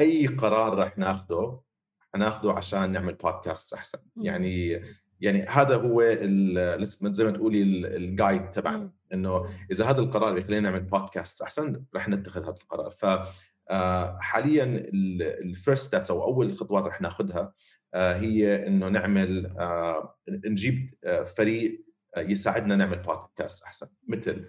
أي 0.00 0.26
قرار 0.26 0.78
رح 0.78 0.98
ناخذه 0.98 1.65
حناخده 2.16 2.52
عشان 2.52 2.92
نعمل 2.92 3.14
بودكاست 3.14 3.72
أحسن. 3.72 3.98
يعني 4.16 4.82
يعني 5.20 5.42
هذا 5.42 5.76
هو 5.76 6.02
زي 7.12 7.24
ما 7.24 7.30
تقولي 7.30 7.62
ال 7.96 8.05
guide 8.05 8.50
تبعنا. 8.50 8.90
إنه 9.12 9.46
إذا 9.70 9.84
هذا 9.84 10.00
القرار 10.00 10.34
بيخلينا 10.34 10.70
نعمل 10.70 10.80
بودكاست 10.80 11.42
أحسن 11.42 11.84
رح 11.96 12.08
نتخذ 12.08 12.42
هذا 12.42 12.56
القرار. 12.62 12.90
ف 12.90 13.06
آه، 13.70 14.18
حاليا 14.20 14.64
ال 14.94 15.09
first 15.09 15.84
steps 15.84 16.10
أو 16.10 16.24
أول 16.24 16.58
خطوات 16.58 16.84
رح 16.84 17.00
ناخذها 17.00 17.52
آه، 17.94 18.16
هي 18.16 18.66
إنه 18.66 18.88
نعمل 18.88 19.46
آه، 19.46 20.16
نجيب 20.28 20.94
فريق 21.36 21.86
يساعدنا 22.16 22.76
نعمل 22.76 22.98
بودكاست 22.98 23.62
أحسن. 23.62 23.86
مثل 24.08 24.44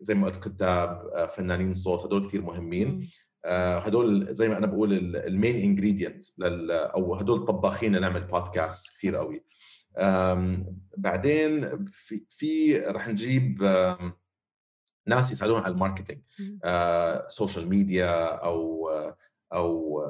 زي 0.00 0.14
ما 0.14 0.26
قلت 0.26 0.48
كتاب 0.48 1.10
فنانين 1.34 1.74
صوت 1.74 2.00
هدول 2.00 2.28
كثير 2.28 2.42
مهمين. 2.42 3.08
هدول 3.46 4.34
زي 4.34 4.48
ما 4.48 4.58
أنا 4.58 4.66
بقول 4.66 5.16
ال 5.16 5.24
main 5.24 5.56
ingredient 5.56 6.24
أو 6.70 7.14
هدول 7.14 7.44
طباخين 7.44 8.00
نعمل 8.00 8.24
بودكاست 8.24 8.88
كثير 8.88 9.16
قوي. 9.16 9.44
بعدين 10.96 11.84
في 11.84 12.24
في 12.30 12.78
رح 12.78 13.08
نجيب 13.08 13.62
ناس 15.06 15.32
يساعدونا 15.32 15.60
على 15.64 15.72
ال 15.72 15.76
marketing. 15.76 16.20
social 17.28 17.68
media 17.68 18.24
أو 18.24 18.90
أو 19.52 20.02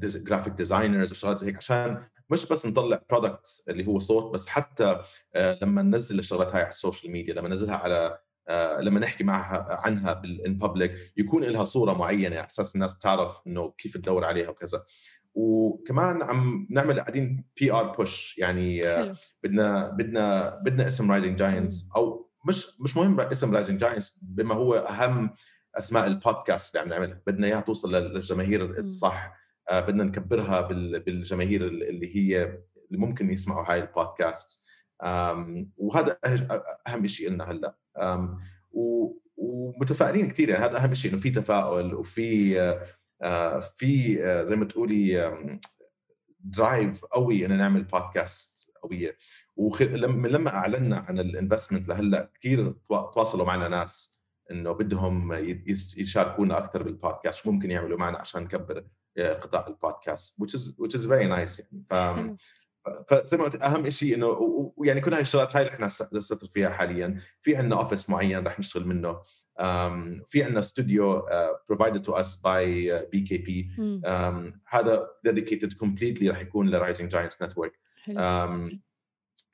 graphic 0.00 0.52
designers 0.52 1.10
وشغلات 1.10 1.38
زي 1.38 1.46
هيك 1.46 1.56
عشان 1.56 2.06
مش 2.30 2.48
بس 2.48 2.66
نطلع 2.66 3.00
products 3.10 3.64
اللي 3.68 3.86
هو 3.86 3.98
صوت 3.98 4.34
بس 4.34 4.46
حتى 4.46 5.00
آه، 5.34 5.58
لما 5.62 5.82
ننزل 5.82 6.18
الشغلات 6.18 6.48
هاي 6.54 6.60
على 6.62 6.68
ال 6.68 6.74
social 6.74 7.12
media 7.12 7.34
لما 7.34 7.48
ننزلها 7.48 7.76
على 7.76 7.96
آه، 7.96 8.18
لما 8.80 9.00
نحكي 9.00 9.24
معها 9.24 9.80
عنها 9.86 10.22
in 10.46 10.58
public 10.58 11.12
يكون 11.16 11.44
لها 11.44 11.64
صورة 11.64 11.92
معينة 11.92 12.36
على 12.36 12.46
أساس 12.46 12.74
الناس 12.74 12.98
تعرف 12.98 13.36
إنه 13.46 13.74
كيف 13.78 13.96
تدور 13.96 14.24
عليها 14.24 14.48
وكذا. 14.48 14.84
وكمان 15.34 16.22
عم 16.22 16.66
نعمل 16.70 17.00
قاعدين 17.00 17.44
PR 17.60 17.96
push 17.96 18.38
يعني 18.38 18.88
آه، 18.88 18.96
حلو. 19.04 19.14
بدنا 19.42 19.88
بدنا 19.88 20.54
بدنا 20.64 20.88
اسم 20.88 21.12
Rising 21.12 21.38
Giants 21.38 21.90
أو 21.96 22.30
مش 22.48 22.80
مش 22.80 22.96
مهم 22.96 23.20
اسم 23.20 23.54
Rising 23.54 23.80
Giants 23.80 24.18
بما 24.22 24.54
هو 24.54 24.74
أهم 24.74 25.34
أسماء 25.74 26.06
البودكاست 26.06 26.76
اللي 26.76 26.84
عم 26.84 26.88
نعملها. 26.88 27.22
بدنا 27.26 27.46
إياها 27.46 27.60
توصل 27.60 27.94
للجماهير 27.94 28.80
الصح. 28.80 29.32
آه، 29.70 29.80
بدنا 29.80 30.04
نكبرها 30.04 30.60
بالجماهير 30.98 31.66
اللي 31.66 32.16
هي 32.16 32.42
اللي 32.86 32.98
ممكن 32.98 33.30
يسمعوا 33.30 33.72
هاي 33.72 33.80
البودكاست 33.80 34.64
وهذا 35.76 36.18
أهم 36.86 37.06
شيء 37.06 37.30
لنا 37.30 37.44
هلأ. 37.44 37.76
ومتفائلين 39.36 40.28
كثير 40.30 40.48
يعني 40.48 40.64
هذا 40.64 40.84
أهم 40.84 40.94
شيء 40.94 41.12
إنه 41.12 41.20
في 41.20 41.30
تفاؤل 41.30 41.94
وفي 41.94 42.54
في 43.76 44.16
زي 44.48 44.56
ما 44.56 44.64
تقولي 44.64 45.32
drive 46.40 47.04
قوي 47.04 47.46
ان 47.46 47.58
نعمل 47.58 47.82
بودكاست 47.82 48.70
قوية. 48.82 49.16
ومن 49.56 50.26
لما 50.26 50.50
أعلنا 50.50 50.96
عن 50.96 51.18
ال 51.18 51.24
investment 51.24 51.88
لهلأ 51.88 52.30
كثير 52.34 52.70
تواصلوا 52.88 53.46
معنا 53.46 53.68
ناس 53.68 54.20
إنه 54.50 54.72
بدهم 54.72 55.32
يشاركونا 55.96 56.58
أكثر 56.58 56.82
بالبودكاست 56.82 57.42
شو 57.42 57.52
ممكن 57.52 57.70
يعملوا 57.70 57.98
معنا 57.98 58.18
عشان 58.18 58.42
نكبر 58.42 58.84
قطاع 59.18 59.66
ال 59.66 59.75
podcast 59.75 60.42
which 60.42 60.54
is 60.54 60.60
which 60.60 60.94
is 60.94 61.04
very 61.04 61.28
nice 61.28 61.60
يعني. 61.60 61.84
ف 61.90 61.94
فزي 63.08 63.36
ما 63.36 63.44
قلت 63.44 63.62
أهم 63.62 63.90
شيء 63.90 64.14
إنه 64.14 64.26
ويعني 64.76 65.00
كل 65.00 65.14
هاي 65.14 65.22
الشغلات 65.22 65.56
هاي 65.56 65.62
اللي 65.62 65.74
إحنا 65.74 65.86
نستثمر 65.86 66.48
فيها 66.50 66.68
حاليا. 66.70 67.18
في 67.42 67.56
عندنا 67.56 67.76
office 67.76 68.10
معين 68.10 68.46
رح 68.46 68.58
نشتغل 68.58 68.86
منه. 68.86 69.20
um, 69.60 70.24
في 70.26 70.42
عندنا 70.42 70.60
studio 70.60 71.20
uh, 71.20 71.24
provided 71.72 72.04
to 72.04 72.12
us 72.12 72.26
by 72.36 72.64
uh, 72.90 73.04
BKP 73.14 73.78
مم. 73.78 74.00
um, 74.04 74.58
هذا 74.68 75.06
dedicated 75.28 75.70
completely 75.84 76.22
راح 76.28 76.40
يكون 76.40 76.70
ل 76.70 76.76
Rising 76.76 77.10
Giants 77.10 77.42
Network 77.42 77.72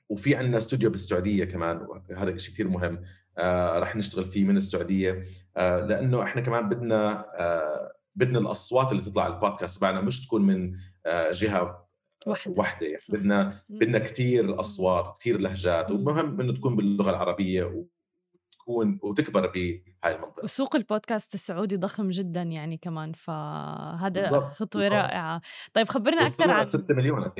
وفي 0.09 0.35
عندنا 0.35 0.59
استوديو 0.59 0.91
بالسعودية 0.91 1.45
كمان. 1.45 1.87
هذا 2.17 2.37
شيء 2.37 2.55
كثير 2.55 2.69
مهم. 2.69 3.03
آه 3.39 3.79
راح 3.79 3.97
نشتغل 3.97 4.25
فيه 4.25 4.45
من 4.45 4.57
السعودية. 4.57 5.25
آه 5.57 5.87
لأنه 5.87 6.23
إحنا 6.23 6.41
كمان 6.43 6.69
بدنا 6.69 7.27
آه 7.39 7.93
بدنا 8.15 8.39
الأصوات 8.39 8.93
اللي 8.93 9.03
تطلع 9.03 9.25
على 9.25 9.35
البودكاست 9.35 9.79
تبعنا 9.79 10.01
مش 10.01 10.27
تكون 10.27 10.43
من 10.47 10.77
آه 11.07 11.33
جهة 11.33 11.89
وحدة. 12.27 12.55
وحده 12.59 12.87
يعني 12.87 12.99
صح. 12.99 13.15
بدنا. 13.15 13.63
بدنا 13.69 13.99
كثير 13.99 14.61
اصوات 14.61 15.17
كثير 15.21 15.41
لهجات. 15.41 15.91
ومهم 15.91 16.41
إنه 16.41 16.53
تكون 16.53 16.77
باللغة 16.77 17.11
العربية 17.11 17.65
وتكون 17.65 18.99
وتكبر 19.03 19.47
بهاي 19.47 20.15
المنطقة 20.15 20.45
وسوق 20.45 20.77
البودكاست 20.77 21.35
السعودي 21.35 21.77
ضخم 21.77 22.09
جدا 22.11 22.43
يعني 22.43 22.77
كمان 22.77 23.13
فهذا 23.13 24.09
بالضبط، 24.09 24.43
خطوة 24.43 24.83
بالضبط. 24.83 25.01
رائعة 25.01 25.41
طيب 25.75 25.89
خبرنا 25.89 26.23
وصلنا 26.23 26.53
عن 26.53 26.67
6 26.67 26.95
مليون. 26.95 27.33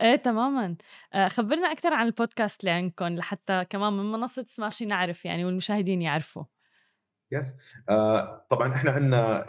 إيه 0.00 0.16
تماما 0.16 0.76
آه، 1.14 1.28
خبرنا 1.28 1.72
أكثر 1.72 1.94
عن 1.94 2.06
البودكاست 2.06 2.60
اللي 2.60 2.70
عندكم 2.70 3.06
لحتى 3.06 3.64
كمان 3.70 3.92
من 3.92 4.12
منصة 4.12 4.44
سماشي 4.48 4.86
نعرف 4.86 5.24
يعني 5.24 5.44
والمشاهدين 5.44 6.02
يعرفوا 6.02 6.44
يس 7.32 7.56
آه 7.88 8.46
طبعا 8.50 8.74
إحنا 8.74 8.90
عندنا 8.90 9.44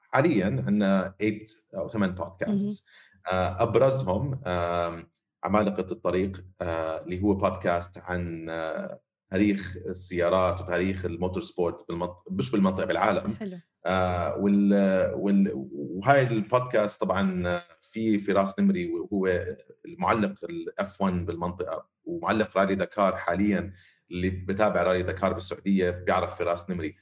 حاليا 0.00 0.46
عندنا 0.46 1.14
8 1.20 1.44
أو 1.74 1.88
8 1.88 2.14
بودكاست 2.14 2.88
أبرزهم 3.26 4.40
آم، 4.46 5.10
عمالقة 5.44 5.86
الطريق 5.92 6.44
آه 6.60 7.02
اللي 7.04 7.22
هو 7.22 7.34
بودكاست 7.34 7.98
عن 7.98 8.46
آه 8.50 9.00
تاريخ 9.30 9.76
السيارات 9.86 10.60
وتاريخ 10.60 11.04
ال 11.04 11.42
motorsport 11.42 11.88
بالمنطقة 11.88 12.24
مش 12.30 12.50
بالمنطقة 12.50 12.86
بالعالم. 12.86 13.34
حلو. 13.34 13.56
آه 13.86 14.36
وال 14.36 14.72
وال 15.14 15.52
وهاي 15.72 16.22
البودكاست 16.22 17.00
طبعا 17.00 17.60
في 17.82 18.18
فراس 18.18 18.60
نمري 18.60 18.90
وهو 18.90 19.44
المعلق 19.84 20.44
ال 20.44 21.00
F1 21.02 21.26
بالمنطقة 21.26 21.86
ومعلق 22.04 22.58
رالي 22.58 22.74
دكار 22.74 23.16
حاليا 23.16 23.72
اللي 24.10 24.30
بتابع 24.30 24.82
رالي 24.82 25.02
دكار 25.02 25.32
بالسعودية 25.32 25.90
بيعرف 25.90 26.38
فراس 26.38 26.70
نمري. 26.70 26.96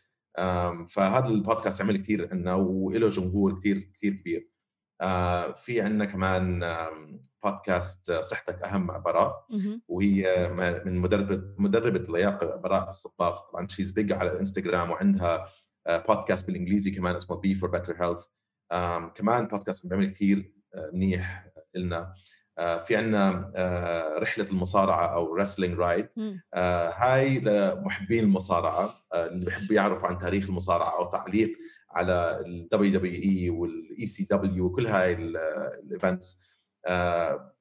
فهذا 0.89 1.27
البودكاست 1.29 1.83
عمل 1.83 1.97
كثير 1.97 2.29
عنا 2.33 2.55
وله 2.55 3.09
جمهور 3.09 3.59
كثير 3.61 3.79
كثير 3.95 4.13
كبير. 4.13 4.41
آه، 4.41 4.60
في 5.57 5.81
عندنا 5.81 6.05
كمان 6.05 6.65
بودكاست 7.45 8.13
صحتك 8.13 8.63
أهم 8.63 8.87
مع 8.87 8.99
براء. 8.99 9.47
وهي 9.89 10.49
م- 10.53 10.89
من 10.89 10.99
مدربة 10.99 11.43
مدربة 11.59 12.01
اللياقه 12.01 12.57
براء 12.57 12.89
الصباغ. 12.89 13.39
طبعا 13.53 13.69
she's 13.69 13.91
big 13.91 14.13
على 14.13 14.33
الانستغرام 14.33 14.91
وعندها 14.91 15.47
آه، 15.87 15.97
بودكاست 16.09 16.47
بالإنجليزي 16.47 16.91
كمان 16.91 17.17
اسمه 17.17 17.37
B 17.37 17.55
for 17.55 17.71
Better 17.71 17.97
Health 18.05 18.25
كمان 19.15 19.47
بودكاست 19.47 19.87
بيعمل 19.87 20.11
كثير 20.13 20.53
آه، 20.75 20.91
منيح 20.95 21.47
لنا 21.75 22.15
آه، 22.59 22.83
في 22.83 22.97
عندنا 22.97 23.53
آه، 23.57 24.19
رحلة 24.19 24.47
المصارعة 24.51 25.07
أو 25.07 25.35
Wrestling 25.35 25.79
Ride. 25.79 26.09
هاي 26.95 27.39
لمحبين 27.41 28.25
المصارعة 28.25 28.95
آه، 29.13 29.27
اللي 29.27 29.45
بيحبوا 29.45 29.75
يعرفوا 29.77 30.09
عن 30.09 30.19
تاريخ 30.19 30.45
المصارعة 30.49 30.97
أو 30.99 31.11
تعليق 31.11 31.59
على 31.93 32.43
ال 32.47 32.69
WWE 32.75 33.51
وال 33.51 33.97
ECW 33.99 34.61
وكل 34.61 34.87
هاي 34.87 35.13
ال 35.13 35.31
events 35.31 36.41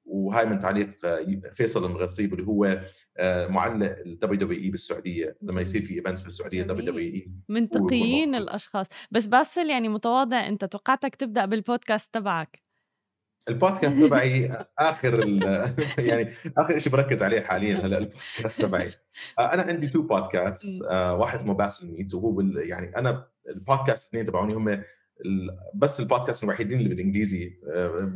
وهاي 0.09 0.45
من 0.45 0.59
تعليق 0.59 1.05
آه، 1.05 1.41
فيصل 1.53 1.85
المغصيب 1.85 2.33
اللي 2.33 2.47
هو 2.47 2.81
آه، 3.17 3.47
معلق 3.47 3.95
ال 4.05 4.19
WWE 4.23 4.71
بالسعودية 4.71 5.37
لما 5.41 5.61
يصير 5.61 5.85
في 5.85 5.93
events 5.93 6.21
بالسعودية 6.21 6.63
جميل. 6.63 7.25
WWE 7.25 7.29
منطقيين 7.49 8.31
موجود. 8.31 8.41
الأشخاص 8.41 8.87
بس 9.11 9.25
باسل 9.25 9.69
يعني 9.69 9.89
متواضع 9.89 10.47
أنت 10.47 10.65
توقعتك 10.65 11.15
تبدأ 11.15 11.45
بالبودكاست 11.45 12.13
تبعك 12.13 12.68
البودكاست 13.49 13.99
تبعي 14.07 14.65
آخر 14.79 15.27
يعني 16.09 16.33
آخر 16.57 16.77
شيء 16.77 16.93
بركز 16.93 17.23
عليه 17.23 17.41
حاليا 17.41 17.77
هلا 17.77 17.97
البودكاست 17.97 18.61
تبعي. 18.61 18.93
آه، 19.39 19.53
أنا 19.53 19.61
عندي 19.63 19.87
two 19.87 20.01
podcast 20.01 20.83
آه، 20.89 21.15
واحد 21.15 21.39
اسمه 21.39 21.53
باسل 21.53 21.91
Meets 21.91 22.13
وهو 22.13 22.31
بال 22.31 22.69
يعني 22.69 22.97
أنا 22.97 23.27
البودكاست 23.49 24.03
الاثنين 24.03 24.25
تبعوني 24.25 24.53
هم 24.53 24.83
بس 25.73 25.99
البودكاست 25.99 26.43
الوحيدين 26.43 26.79
اللي 26.79 26.89
بالإنجليزي 26.89 27.59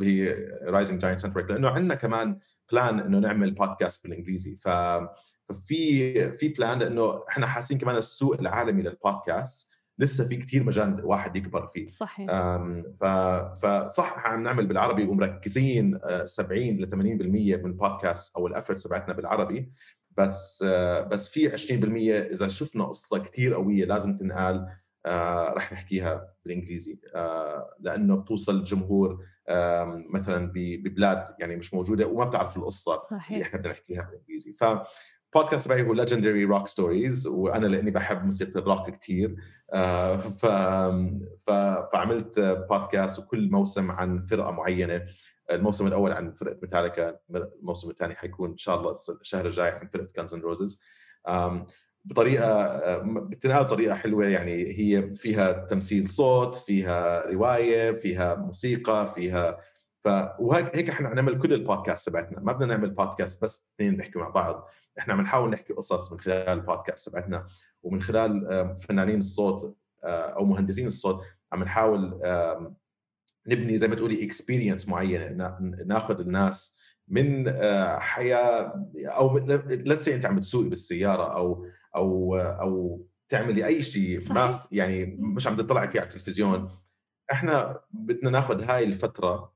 هي 0.02 0.36
Rising 0.62 1.00
Giant 1.00 1.26
Network 1.26 1.50
لأنه 1.50 1.68
عندنا 1.68 1.94
كمان 1.94 2.38
plan 2.72 3.00
إنه 3.00 3.18
نعمل 3.18 3.50
بودكاست 3.50 4.06
بالإنجليزي. 4.06 4.56
ف 4.56 4.68
ففي 5.48 6.30
في 6.32 6.48
plan 6.48 6.78
لأنه 6.78 7.24
إحنا 7.28 7.46
حاسين 7.46 7.78
كمان 7.78 7.96
السوق 7.96 8.40
العالمي 8.40 8.82
للبودكاست 8.82 9.73
لسه 9.98 10.28
في 10.28 10.36
كثير 10.36 10.64
مجال 10.64 11.04
واحد 11.04 11.36
يكبر 11.36 11.66
فيه. 11.66 11.88
صحيح. 11.88 12.30
فصح 13.62 14.26
عم 14.26 14.42
نعمل 14.42 14.66
بالعربي 14.66 15.04
ومركزين 15.04 16.00
آه، 16.04 16.24
70 16.24 16.76
ل 16.76 16.90
80% 16.90 16.94
من 17.56 17.66
البودكاست 17.66 18.36
أو 18.36 18.46
ال 18.46 18.51
effort 18.51 18.80
تبعتنا 18.80 19.14
بالعربي. 19.14 19.72
بس 20.16 20.64
آه، 20.68 21.00
بس 21.00 21.28
في 21.28 21.48
20% 21.48 22.32
إذا 22.32 22.48
شفنا 22.48 22.84
قصة 22.84 23.18
كثير 23.18 23.54
قوية 23.54 23.84
لازم 23.84 24.18
تنقال 24.18 24.66
آه، 25.06 25.52
رح 25.52 25.72
نحكيها 25.72 26.28
بالإنجليزي. 26.44 26.98
آه، 27.14 27.74
لأنه 27.80 28.16
بتوصل 28.16 28.56
الجمهور 28.56 29.24
مثلا 30.10 30.52
ببلاد 30.54 31.24
يعني 31.38 31.56
مش 31.56 31.74
موجودة 31.74 32.06
وما 32.06 32.24
بتعرف 32.24 32.56
القصة 32.56 32.94
اللي 32.94 33.20
صحيح. 33.20 33.46
إحنا 33.46 33.58
بدنا 33.58 33.72
نحكيها 33.72 34.02
بالإنجليزي. 34.02 34.52
ف 34.52 34.64
بودكاست 35.34 35.64
تبعي 35.64 35.82
هو 35.82 35.92
Legendary 35.92 36.44
Rock 36.44 36.68
Stories 36.68 37.26
وأنا 37.26 37.66
لأني 37.66 37.90
بحب 37.90 38.24
موسيقى 38.24 38.60
الروك 38.60 38.90
كثير 38.90 39.36
آه، 39.72 40.16
ف... 40.16 40.46
فعملت 41.92 42.40
بودكاست 42.70 43.18
وكل 43.18 43.50
موسم 43.50 43.90
عن 43.90 44.26
فرقة 44.26 44.50
معينة. 44.50 45.06
الموسم 45.50 45.86
الأول 45.86 46.12
عن 46.12 46.32
فرقة 46.32 46.58
ميتاليكا 46.62 47.16
الموسم 47.30 47.90
الثاني 47.90 48.14
حيكون 48.14 48.50
إن 48.50 48.56
شاء 48.56 48.80
الله 48.80 48.94
الشهر 49.20 49.46
الجاي 49.46 49.70
عن 49.70 49.88
فرقة 49.88 50.08
Guns 50.14 50.34
N' 50.34 50.42
Roses 50.42 50.80
بطريقة 52.04 52.78
بتنقال 53.02 53.64
بطريقه 53.64 53.94
حلوة 53.94 54.26
يعني 54.26 54.78
هي 54.78 55.16
فيها 55.16 55.52
تمثيل 55.52 56.08
صوت 56.08 56.54
فيها 56.54 57.26
رواية 57.26 57.92
فيها 57.92 58.34
موسيقى 58.34 59.12
فيها 59.14 59.58
ف 60.04 60.08
وهيك 60.38 60.76
هيك 60.76 60.90
إحنا 60.90 61.14
نعمل 61.14 61.38
كل 61.38 61.52
البودكاست 61.52 62.08
تبعتنا. 62.08 62.40
ما 62.40 62.52
بدنا 62.52 62.66
نعمل 62.76 62.90
بودكاست 62.90 63.42
بس 63.42 63.70
اثنين 63.76 63.96
بيحكوا 63.96 64.20
مع 64.20 64.28
بعض. 64.28 64.68
إحنا 64.98 65.14
عم 65.14 65.20
نحاول 65.20 65.50
نحكي 65.50 65.72
قصص 65.72 66.12
من 66.12 66.20
خلال 66.20 66.48
البودكاست 66.48 67.08
تبعتنا 67.08 67.46
ومن 67.82 68.02
خلال 68.02 68.46
آه، 68.52 68.78
فنانين 68.80 69.20
الصوت 69.20 69.76
آه، 70.04 70.08
أو 70.08 70.44
مهندسين 70.44 70.86
الصوت 70.86 71.22
عم 71.52 71.62
نحاول 71.62 72.20
نبني 73.46 73.78
زي 73.78 73.88
ما 73.88 73.94
تقولي 73.94 74.24
experience 74.24 74.88
معينة 74.88 75.28
نا- 75.28 75.58
ناخذ 75.86 76.20
الناس 76.20 76.80
من 77.08 77.48
آه، 77.48 77.98
حياة 77.98 78.72
أو 79.06 79.38
let's 79.68 80.08
أنت 80.08 80.26
عم 80.26 80.38
تسوقي 80.40 80.68
بالسيارة 80.68 81.36
أو 81.36 81.66
أو 81.96 82.36
أو 82.36 83.06
تعملي 83.28 83.66
أي 83.66 83.82
شيء 83.82 84.32
ما. 84.32 84.60
يعني 84.72 85.04
مش 85.20 85.46
عم 85.46 85.56
تطلعي 85.56 85.88
فيه 85.88 86.00
على 86.00 86.08
التلفزيون. 86.08 86.70
إحنا 87.32 87.80
بدنا 87.90 88.30
ناخذ 88.30 88.62
هاي 88.64 88.84
الفترة 88.84 89.53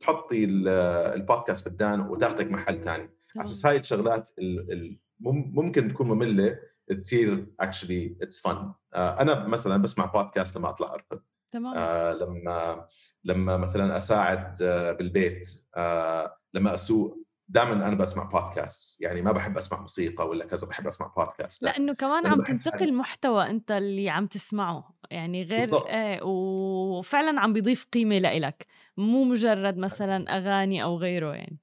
تحطي 0.00 0.44
ال- 0.44 0.68
البودكاست 1.14 1.68
بدان 1.68 2.00
وتاخذك 2.00 2.50
محل 2.50 2.80
ثاني 2.80 3.10
على 3.36 3.44
أساس 3.44 3.66
هاي 3.66 3.76
الشغلات 3.76 4.28
ال- 4.38 4.72
ال- 4.72 4.98
مم- 5.20 5.52
ممكن 5.54 5.88
تكون 5.88 6.08
مملة 6.08 6.58
تصير 7.00 7.46
actually 7.60 8.16
it's 8.22 8.40
fun 8.40 8.72
أنا 8.94 9.46
مثلا 9.48 9.82
بسمع 9.82 10.04
بودكاست 10.04 10.56
لما 10.56 10.68
أطلع 10.68 10.94
أركض. 10.94 11.20
تمام. 11.52 11.74
آه، 11.76 12.12
لما 12.12 12.86
لما 13.24 13.56
مثلا 13.56 13.98
أساعد 13.98 14.62
آه، 14.62 14.92
بالبيت 14.92 15.48
آه، 15.76 16.36
لما 16.54 16.74
أسوق 16.74 17.21
دائما 17.52 17.72
أنا 17.72 17.94
بسمع 17.94 18.22
بودكاست 18.24 19.00
يعني 19.02 19.22
ما 19.22 19.32
بحب 19.32 19.56
أسمع 19.58 19.80
موسيقى 19.80 20.28
ولا 20.28 20.44
كذا 20.46 20.66
بحب 20.66 20.86
أسمع 20.86 21.12
بودكاست 21.16 21.62
لأنه 21.62 21.92
كمان 21.92 22.26
عم 22.26 22.42
تنتقل 22.42 22.78
حالي- 22.78 22.92
محتوى 22.92 23.50
أنت 23.50 23.70
اللي 23.70 24.10
عم 24.10 24.26
تسمعه. 24.26 24.94
يعني 25.10 25.42
غير 25.42 25.60
بالضبط. 25.60 25.86
إيه 25.86 26.22
وفعلا 26.22 27.40
عم 27.40 27.52
بيضيف 27.52 27.86
قيمة 27.92 28.18
لإلك. 28.18 28.66
مو 28.96 29.24
مجرد 29.24 29.76
مثلا 29.78 30.36
أغاني 30.36 30.82
أو 30.82 30.96
غيره 30.98 31.34
يعني. 31.34 31.58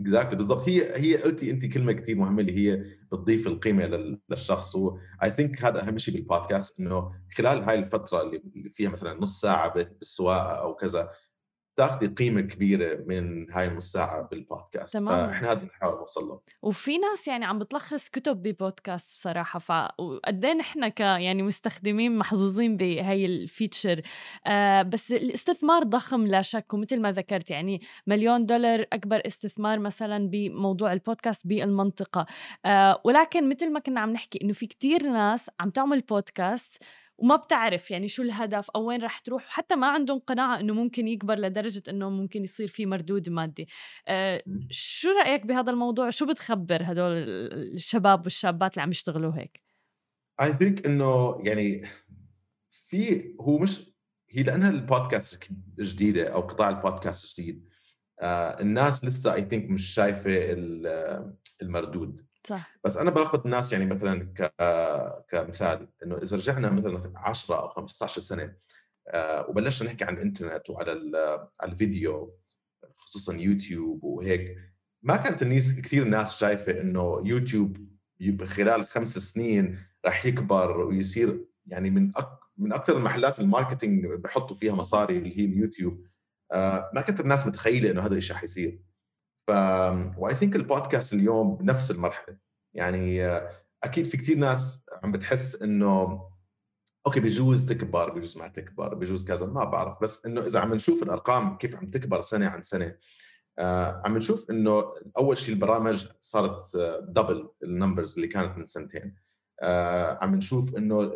exactly 0.00 0.36
بالضبط. 0.36 0.68
هي 0.68 0.96
هي 0.96 1.16
قلتي 1.16 1.50
أنت 1.50 1.66
كلمة 1.66 1.92
كثير 1.92 2.16
مهمة 2.16 2.40
اللي 2.40 2.56
هي 2.56 2.84
بتضيف 3.12 3.46
القيمة 3.46 3.86
لل- 3.86 4.20
للشخص. 4.28 4.74
و 4.76 5.30
I 5.30 5.36
think 5.36 5.64
هذا 5.64 5.88
أهم 5.88 5.98
شيء 5.98 6.14
بالبودكاست 6.14 6.80
إنه 6.80 7.12
خلال 7.36 7.62
هاي 7.64 7.78
الفترة 7.78 8.22
اللي 8.22 8.70
فيها 8.70 8.90
مثلا 8.90 9.20
نص 9.20 9.40
ساعة 9.40 9.74
بال- 9.74 9.94
بالسواقة 9.98 10.52
أو 10.60 10.74
كذا 10.74 11.10
تاخذي 11.76 12.06
قيمة 12.06 12.40
كبيرة 12.40 13.04
من 13.06 13.52
هاي 13.52 13.66
المساعه 13.66 14.22
بالبودكاست. 14.22 14.96
تماماً. 14.96 15.26
فإحنا 15.26 15.52
هذا 15.52 15.60
بنحاول 15.60 15.98
نوصل 15.98 16.28
له 16.28 16.40
وفي 16.62 16.98
ناس 16.98 17.28
يعني 17.28 17.44
عم 17.44 17.58
بتلخص 17.58 18.08
كتب 18.08 18.42
ببودكاست 18.42 19.16
بصراحة 19.16 19.58
فقد 19.58 20.44
إيه 20.44 20.52
نحن 20.52 20.88
ك 20.88 21.00
يعني 21.00 21.42
مستخدمين 21.42 22.18
محظوظين 22.18 22.76
بهي 22.76 23.26
الفيتشر. 23.26 24.02
آه 24.46 24.82
بس 24.82 25.12
الاستثمار 25.12 25.82
ضخم 25.82 26.26
لا 26.26 26.42
شك 26.42 26.74
ومثل 26.74 27.00
ما 27.00 27.12
ذكرت 27.12 27.50
يعني 27.50 27.80
مليون 28.06 28.46
دولار 28.46 28.86
أكبر 28.92 29.22
استثمار 29.26 29.78
مثلا 29.78 30.28
بموضوع 30.28 30.92
البودكاست 30.92 31.46
بالمنطقة. 31.46 32.26
آه 32.64 33.00
ولكن 33.04 33.48
مثل 33.48 33.72
ما 33.72 33.80
كنا 33.80 34.00
عم 34.00 34.10
نحكي 34.10 34.38
إنه 34.42 34.52
في 34.52 34.66
كتير 34.66 35.02
ناس 35.02 35.50
عم 35.60 35.70
تعمل 35.70 36.00
بودكاست 36.00 36.82
وما 37.18 37.36
بتعرف 37.36 37.90
يعني 37.90 38.08
شو 38.08 38.22
الهدف 38.22 38.70
أو 38.70 38.88
وين 38.88 39.02
رح 39.02 39.18
تروح 39.18 39.46
وحتى 39.46 39.74
ما 39.74 39.86
عندهم 39.86 40.18
قناعة 40.18 40.60
إنه 40.60 40.74
ممكن 40.74 41.08
يكبر 41.08 41.38
لدرجة 41.38 41.82
إنه 41.88 42.10
ممكن 42.10 42.44
يصير 42.44 42.68
في 42.68 42.86
مردود 42.86 43.28
مادي. 43.28 43.68
آه 44.08 44.42
شو 44.70 45.08
رأيك 45.08 45.46
بهذا 45.46 45.70
الموضوع؟ 45.70 46.10
شو 46.10 46.26
بتخبر 46.26 46.82
هدول 46.82 47.12
الشباب 47.74 48.24
والشابات 48.24 48.72
اللي 48.72 48.82
عم 48.82 48.90
يشتغلوا 48.90 49.32
هيك؟ 49.36 49.60
I 50.40 50.52
think 50.52 50.86
إنه 50.86 51.38
يعني 51.44 51.88
في 52.70 53.34
هو 53.40 53.58
مش 53.58 53.96
هي 54.30 54.42
لأنها 54.42 54.70
البودكاست 54.70 55.38
جديدة 55.78 56.28
أو 56.28 56.40
قطاع 56.40 56.68
البودكاست 56.68 57.40
جديد 57.40 57.68
آه 58.20 58.60
الناس 58.60 59.04
لسه 59.04 59.34
I 59.34 59.44
think 59.44 59.70
مش 59.70 59.94
شايفة 59.94 60.56
المردود. 61.62 62.26
صح. 62.46 62.78
بس 62.84 62.96
أنا 62.96 63.10
باخذ 63.10 63.40
الناس 63.44 63.72
يعني 63.72 63.86
مثلا 63.86 64.32
ك 64.34 64.52
كمثال 65.30 65.88
إنه 66.02 66.18
إذا 66.22 66.36
رجعنا 66.36 66.70
مثلا 66.70 67.12
10 67.16 67.60
أو 67.60 67.68
15 67.68 68.20
سنة 68.20 68.54
آه، 69.08 69.50
وبلشنا 69.50 69.88
نحكي 69.88 70.04
عن 70.04 70.14
الإنترنت 70.14 70.70
وعلى 70.70 70.90
على 71.60 71.72
الفيديو 71.72 72.38
خصوصا 72.96 73.34
يوتيوب 73.34 74.04
وهيك 74.04 74.56
ما 75.02 75.16
كانت 75.16 75.42
الناس 75.42 75.80
كثير 75.80 76.04
ناس 76.04 76.38
شايفة 76.38 76.80
إنه 76.80 77.22
يوتيوب 77.24 77.76
خلال 78.44 78.86
خمس 78.86 79.18
سنين 79.18 79.78
راح 80.04 80.26
يكبر 80.26 80.80
ويصير 80.80 81.44
يعني 81.66 81.90
من 81.90 82.12
أك... 82.16 82.38
من 82.58 82.72
أكثر 82.72 82.96
المحلات 82.96 83.40
ال 83.40 83.47
marketing 83.47 84.06
بحطوا 84.06 84.56
فيها 84.56 84.74
مصاري 84.74 85.18
اللي 85.18 85.38
هي 85.38 85.44
اليوتيوب. 85.44 86.06
آه، 86.52 86.90
ما 86.94 87.00
كانت 87.00 87.20
الناس 87.20 87.46
متخيلة 87.46 87.90
إنه 87.90 88.06
هذا 88.06 88.14
الشيء 88.14 88.36
حيصير 88.36 88.80
ف 89.46 89.50
I 90.18 90.34
think 90.34 90.56
ال 90.56 90.63
podcast 90.63 91.12
اليوم 91.12 91.56
بنفس 91.56 91.90
المرحلة. 91.90 92.36
يعني 92.74 93.26
أكيد 93.84 94.06
في 94.06 94.16
كثير 94.16 94.38
ناس 94.38 94.86
عم 95.02 95.12
بتحس 95.12 95.62
إنه 95.62 96.22
okay 97.06 97.20
بجوز 97.20 97.66
تكبر 97.66 98.10
بجوز 98.10 98.38
ما 98.38 98.48
تكبر 98.48 98.94
بجوز 98.94 99.24
كذا 99.24 99.46
ما 99.46 99.64
بعرف. 99.64 100.02
بس 100.02 100.26
إنه 100.26 100.46
إذا 100.46 100.60
عم 100.60 100.74
نشوف 100.74 101.02
الأرقام 101.02 101.56
كيف 101.56 101.74
عم 101.74 101.90
تكبر 101.90 102.20
سنة 102.20 102.48
عن 102.48 102.62
سنة 102.62 102.96
آه 103.58 104.02
عم 104.04 104.16
نشوف 104.16 104.50
إنه 104.50 104.94
أول 105.18 105.38
شيء 105.38 105.54
البرامج 105.54 106.06
صارت 106.20 106.76
double 107.08 107.48
ال 107.62 107.68
numbers 107.68 108.14
اللي 108.14 108.28
كانت 108.28 108.58
من 108.58 108.66
سنتين. 108.66 109.14
آه 109.62 110.18
عم 110.22 110.34
نشوف 110.34 110.76
إنه 110.76 111.12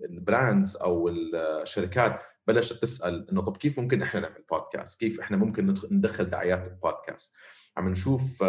ال 0.00 0.11
brands 0.11 0.76
أو 0.76 1.08
الشركات 1.08 2.20
بلشت 2.46 2.82
تسأل 2.82 3.30
إنه 3.30 3.42
طب 3.42 3.56
كيف 3.56 3.80
ممكن 3.80 4.02
إحنا 4.02 4.20
نعمل 4.20 4.44
بودكاست؟ 4.50 5.00
كيف 5.00 5.20
إحنا 5.20 5.36
ممكن 5.36 5.74
ندخل 5.90 6.30
دعايات 6.30 6.66
البودكاست؟ 6.66 7.34
عم 7.76 7.88
نشوف 7.88 8.44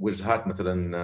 وجهات 0.00 0.46
مثلا 0.46 0.96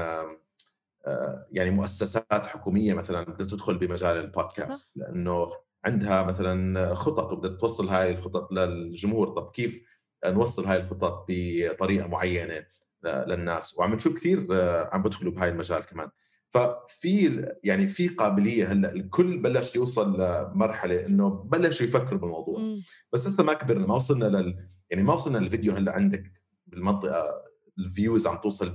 آه، 1.07 1.47
يعني 1.53 1.71
مؤسسات 1.71 2.47
حكومية 2.47 2.95
مثلا 2.95 3.25
بدها 3.25 3.47
تدخل 3.47 3.79
بمجال 3.79 4.17
البودكاست 4.17 4.97
لأنه 4.97 5.47
عندها 5.85 6.23
مثلا 6.23 6.95
خطط 6.95 7.33
وبدها 7.33 7.57
توصل 7.57 7.89
هاي 7.89 8.11
الخطط 8.11 8.53
للجمهور. 8.53 9.29
طب 9.29 9.51
كيف 9.51 9.83
نوصل 10.27 10.65
هاي 10.65 10.81
الخطط 10.81 11.27
بطريقة 11.29 12.07
معينة 12.07 12.67
للناس؟ 13.05 13.79
وعم 13.79 13.95
نشوف 13.95 14.17
كثير 14.17 14.47
آه، 14.53 14.91
عم 14.93 15.03
بدخلوا 15.03 15.33
بهاي 15.33 15.49
المجال 15.49 15.87
كمان. 15.87 16.11
ففي 16.51 17.47
يعني 17.65 17.89
في 17.89 18.09
قابلية 18.09 18.73
هلأ 18.73 18.93
الكل 18.93 19.39
بلش 19.39 19.77
يوصل 19.77 20.21
لمرحلة 20.21 21.07
إنه 21.07 21.29
بلش 21.29 21.81
يفكر 21.81 22.17
بالموضوع. 22.17 22.61
م. 22.61 22.83
بس 23.13 23.27
لسه 23.27 23.45
ما 23.45 23.55
كبرنا 23.55 23.87
ما 23.87 23.95
وصلنا 23.95 24.25
لل 24.25 24.69
يعني 24.91 25.03
ما 25.03 25.15
وصلنا 25.15 25.39
للفيديو 25.39 25.73
هلأ 25.73 25.93
عندك 25.93 26.33
بالمنطقة 26.67 27.43
الفيوز 27.79 28.27
عم 28.27 28.37
توصل 28.37 28.71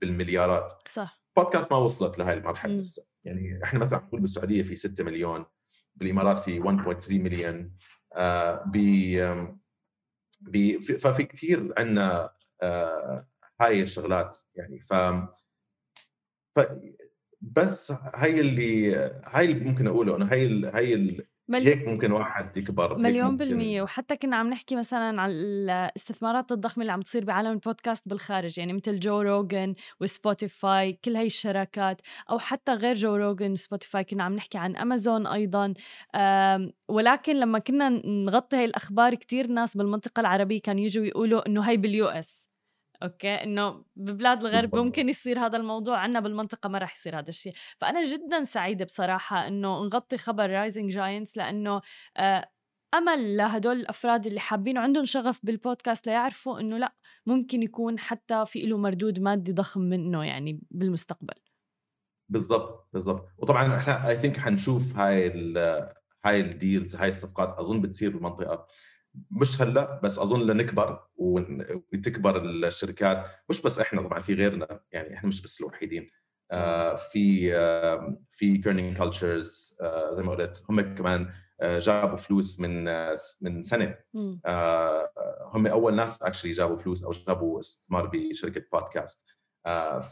بالمليارات. 0.00 0.72
صح. 0.88 1.22
بودكاست 1.36 1.72
ما 1.72 1.78
وصلت 1.78 2.18
لهي 2.18 2.34
المرحلة. 2.34 2.74
لسه 2.74 3.06
يعني 3.24 3.60
إحنا 3.64 3.78
مثلا 3.78 3.98
نقول 3.98 4.20
بالسعودية 4.20 4.62
في 4.62 4.76
6 4.76 5.04
مليون 5.04 5.44
بالإمارات 5.94 6.38
في 6.38 6.60
1.3 6.60 7.10
مليون 7.10 7.72
آه 8.16 8.64
ب 8.66 8.76
ففي 10.98 11.22
كثير 11.24 11.72
عندنا 11.78 12.30
آه 12.62 13.28
هاي 13.60 13.82
الشغلات 13.82 14.38
يعني. 14.54 14.80
ف 14.80 14.94
ف 16.56 16.60
بس 17.52 17.92
هاي 18.14 18.40
اللي 18.40 18.94
هاي 19.24 19.44
اللي 19.44 19.64
ممكن 19.64 19.86
أقوله 19.86 20.16
إنه 20.16 20.26
هاي 20.26 20.64
هاي 20.64 21.16
ملي... 21.48 21.68
هيك 21.68 21.88
ممكن 21.88 22.12
واحد 22.12 22.56
يكبر 22.56 22.98
مليون 22.98 23.30
ممكن... 23.30 23.36
بالمية. 23.36 23.82
وحتى 23.82 24.16
كنا 24.16 24.36
عم 24.36 24.50
نحكي 24.50 24.76
مثلا 24.76 25.20
عن 25.20 25.30
الاستثمارات 25.30 26.52
الضخمة 26.52 26.82
اللي 26.82 26.92
عم 26.92 27.00
تصير 27.00 27.24
بعالم 27.24 27.52
البودكاست 27.52 28.08
بالخارج 28.08 28.58
يعني 28.58 28.72
مثل 28.72 28.98
جو 28.98 29.20
روجن 29.20 29.74
وسبوتيفاي 30.00 30.92
كل 31.04 31.16
هاي 31.16 31.26
الشراكات 31.26 32.00
أو 32.30 32.38
حتى 32.38 32.72
غير 32.72 32.94
جو 32.94 33.16
روجن 33.16 33.52
وسبوتيفاي 33.52 34.04
كنا 34.04 34.24
عم 34.24 34.34
نحكي 34.34 34.58
عن 34.58 34.76
أمازون 34.76 35.26
أيضا. 35.26 35.74
ولكن 36.88 37.36
لما 37.36 37.58
كنا 37.58 37.88
نغطي 38.06 38.56
هاي 38.56 38.64
الأخبار 38.64 39.14
كتير 39.14 39.46
ناس 39.46 39.76
بالمنطقة 39.76 40.20
العربية 40.20 40.60
كانوا 40.60 40.82
يجوا 40.82 41.04
يقولوا 41.04 41.48
إنه 41.48 41.60
هاي 41.68 41.76
بال 41.76 42.06
US. 42.06 42.45
okay؟ 43.02 43.34
إنه 43.34 43.84
ببلاد 43.96 44.44
الغرب 44.44 44.70
بالضبط. 44.70 44.84
ممكن 44.84 45.08
يصير 45.08 45.38
هذا 45.38 45.56
الموضوع 45.56 45.98
عندنا 45.98 46.20
بالمنطقة 46.20 46.68
ما 46.68 46.78
راح 46.78 46.92
يصير 46.92 47.18
هذا 47.18 47.28
الشيء. 47.28 47.52
فأنا 47.80 48.02
جدا 48.02 48.44
سعيدة 48.44 48.84
بصراحة 48.84 49.46
إنه 49.48 49.84
نغطي 49.84 50.18
خبر 50.18 50.50
Rising 50.50 50.92
Giants 50.92 51.36
لأنه 51.36 51.80
آه 52.16 52.50
أمل 52.94 53.36
لهدول 53.36 53.76
الأفراد 53.76 54.26
اللي 54.26 54.40
حابين 54.40 54.78
وعندهم 54.78 55.04
شغف 55.04 55.40
بالبودكاست 55.42 56.06
ليعرفوا 56.06 56.60
إنه 56.60 56.78
لأ 56.78 56.94
ممكن 57.26 57.62
يكون 57.62 57.98
حتى 57.98 58.44
في 58.46 58.66
له 58.66 58.78
مردود 58.78 59.20
مادي 59.20 59.52
ضخم 59.52 59.80
منه 59.80 60.24
يعني 60.24 60.60
بالمستقبل. 60.70 61.34
بالضبط 62.28 62.88
بالضبط. 62.92 63.28
وطبعا 63.38 63.76
إحنا 63.76 64.08
I 64.08 64.16
think 64.16 64.38
حنشوف 64.38 64.96
هاي 64.96 65.32
هاي 66.24 66.40
ال 66.40 66.49
deals 66.49 66.96
هاي 66.96 67.08
الصفقات 67.08 67.58
أظن 67.58 67.80
بتصير 67.80 68.10
بالمنطقة. 68.10 68.66
مش 69.30 69.62
هلا 69.62 70.00
بس 70.02 70.18
أظن 70.18 70.46
لنكبر 70.46 71.00
وتكبر 71.16 72.42
الشركات 72.44 73.24
مش 73.48 73.62
بس 73.62 73.78
إحنا 73.80 74.02
طبعا 74.02 74.20
في 74.20 74.34
غيرنا 74.34 74.80
يعني 74.92 75.14
إحنا 75.14 75.28
مش 75.28 75.42
بس 75.42 75.60
الوحيدين. 75.60 76.10
آه 76.52 76.96
في 76.96 77.56
آه 77.56 78.18
في 78.30 78.58
Kerning 78.58 78.96
Cultures 78.98 79.78
آه 79.82 80.14
زي 80.14 80.22
ما 80.22 80.32
قلت 80.32 80.64
هم 80.70 80.80
كمان 80.80 81.28
آه 81.60 81.78
جابوا 81.78 82.16
فلوس 82.16 82.60
من 82.60 82.88
آه 82.88 83.16
من 83.42 83.62
سنة. 83.62 83.96
آه 84.46 85.10
هم 85.54 85.66
أول 85.66 85.96
ناس 85.96 86.22
actually 86.22 86.52
جابوا 86.52 86.76
فلوس 86.76 87.04
أو 87.04 87.10
جابوا 87.12 87.60
استثمار 87.60 88.06
بشركة 88.12 88.62
بودكاست 88.72 89.26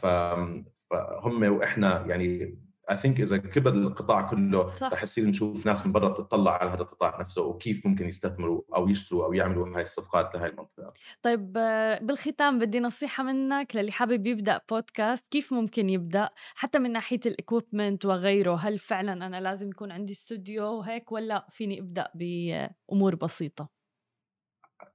فهم 0.01 1.43
وإحنا 1.43 2.05
يعني 2.05 2.57
I 2.91 2.97
think 2.97 3.21
إذا 3.21 3.37
كبر 3.37 3.73
القطاع 3.73 4.21
كله 4.21 4.73
رح 4.81 5.03
يصير 5.03 5.25
نشوف 5.25 5.65
ناس 5.65 5.85
من 5.85 5.91
برا 5.91 6.09
بتطلع 6.09 6.51
على 6.51 6.71
هذا 6.71 6.81
القطاع 6.81 7.19
نفسه 7.19 7.41
وكيف 7.41 7.85
ممكن 7.85 8.07
يستثمروا 8.07 8.61
أو 8.75 8.89
يشتروا 8.89 9.25
أو 9.25 9.33
يعملوا 9.33 9.77
هاي 9.77 9.83
الصفقات 9.83 10.35
لهي 10.35 10.45
المنطقة. 10.45 10.93
طيب 11.21 11.53
بالختام 12.01 12.59
بدي 12.59 12.79
نصيحة 12.79 13.23
منك 13.23 13.75
للي 13.75 13.91
حابب 13.91 14.27
يبدأ 14.27 14.61
بودكاست 14.69 15.27
كيف 15.27 15.53
ممكن 15.53 15.89
يبدأ 15.89 16.29
حتى 16.55 16.79
من 16.79 16.91
ناحية 16.91 17.19
ال 17.25 17.33
equipment 17.33 18.05
وغيره 18.05 18.55
هل 18.55 18.79
فعلا 18.79 19.13
أنا 19.13 19.41
لازم 19.41 19.69
يكون 19.69 19.91
عندي 19.91 20.13
استوديو 20.13 20.65
وهيك 20.65 21.11
ولا 21.11 21.47
فيني 21.49 21.79
أبدأ 21.79 22.11
بأمور 22.15 23.15
بسيطة؟ 23.15 23.69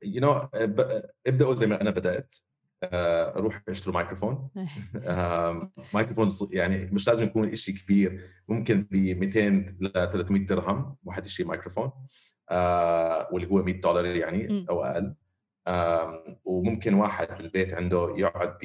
you 0.03 0.21
you 0.21 0.25
know, 0.25 0.49
ابدأوا 1.27 1.55
زي 1.55 1.67
ما 1.67 1.81
أنا 1.81 1.91
بدأت 1.91 2.35
آه، 2.83 3.37
أروح 3.39 3.63
أشتري 3.69 3.95
مايكروفون. 3.95 4.49
مايكروفون 5.95 6.49
يعني 6.53 6.87
مش 6.87 7.09
لازم 7.09 7.25
يكون 7.25 7.57
شيء 7.57 7.75
كبير 7.75 8.31
ممكن 8.49 8.87
ب 8.91 8.97
200 8.97 9.41
ل 9.81 9.93
300 9.93 10.47
درهم 10.47 10.97
واحد 11.05 11.27
يشتري 11.27 11.47
مايكروفون 11.47 11.91
آه، 12.51 13.29
واللي 13.33 13.49
هو 13.51 13.63
100 13.63 13.81
دولار 13.81 14.05
يعني 14.05 14.67
أو 14.71 14.85
أقل. 14.85 15.15
وممكن 16.45 16.95
واحد 16.95 17.29
بالبيت 17.39 17.75
عنده 17.75 18.15
يقعد 18.17 18.59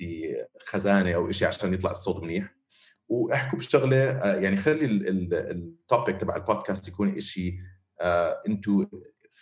بخزانه 0.00 1.14
أو 1.14 1.30
شيء 1.30 1.48
عشان 1.48 1.74
يطلع 1.74 1.90
الصوت 1.90 2.22
منيح. 2.22 2.54
وأحكوا 3.08 3.58
بشغلة 3.58 4.10
آه، 4.10 4.40
يعني 4.40 4.56
خلي 4.56 4.84
ال 4.84 5.06
topic 5.06 6.16
تبع 6.16 6.36
البودكاست 6.36 6.88
يكون 6.88 7.20
شيء 7.20 7.54
أنتم 8.48 8.86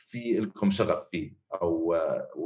في 0.09 0.33
لكم 0.33 0.71
شغف 0.71 1.09
فيه. 1.11 1.38
أو 1.53 1.95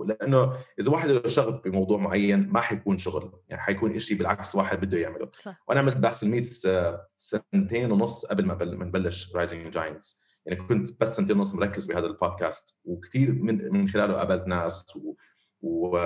لأنه 0.08 0.56
إذا 0.80 0.90
واحد 0.90 1.10
له 1.10 1.28
شغف 1.28 1.64
بموضوع 1.64 1.98
معين 1.98 2.48
ما 2.48 2.60
حيكون 2.60 2.98
شغل 2.98 3.32
يعني 3.48 3.62
حيكون 3.62 3.98
شيء 3.98 4.18
بالعكس 4.18 4.54
واحد 4.54 4.80
بده 4.80 4.98
يعمله. 4.98 5.28
صح. 5.38 5.62
وأنا 5.68 5.80
عملت 5.80 5.96
بحث 5.96 6.22
الميتس 6.22 6.68
سنتين 7.16 7.92
ونص 7.92 8.26
قبل 8.26 8.46
ما 8.46 8.64
نبلش 8.64 9.36
Rising 9.36 9.70
Giants 9.70 10.22
يعني 10.46 10.62
كنت 10.62 11.00
بس 11.00 11.16
سنتين 11.16 11.38
ونص 11.38 11.54
مركز 11.54 11.86
بهذا 11.86 12.06
البودكاست 12.06 12.78
وكثير 12.84 13.32
من 13.32 13.72
من 13.72 13.88
خلاله 13.88 14.14
قابلت 14.14 14.46
ناس 14.46 14.96
و... 14.96 15.14
و... 15.60 15.98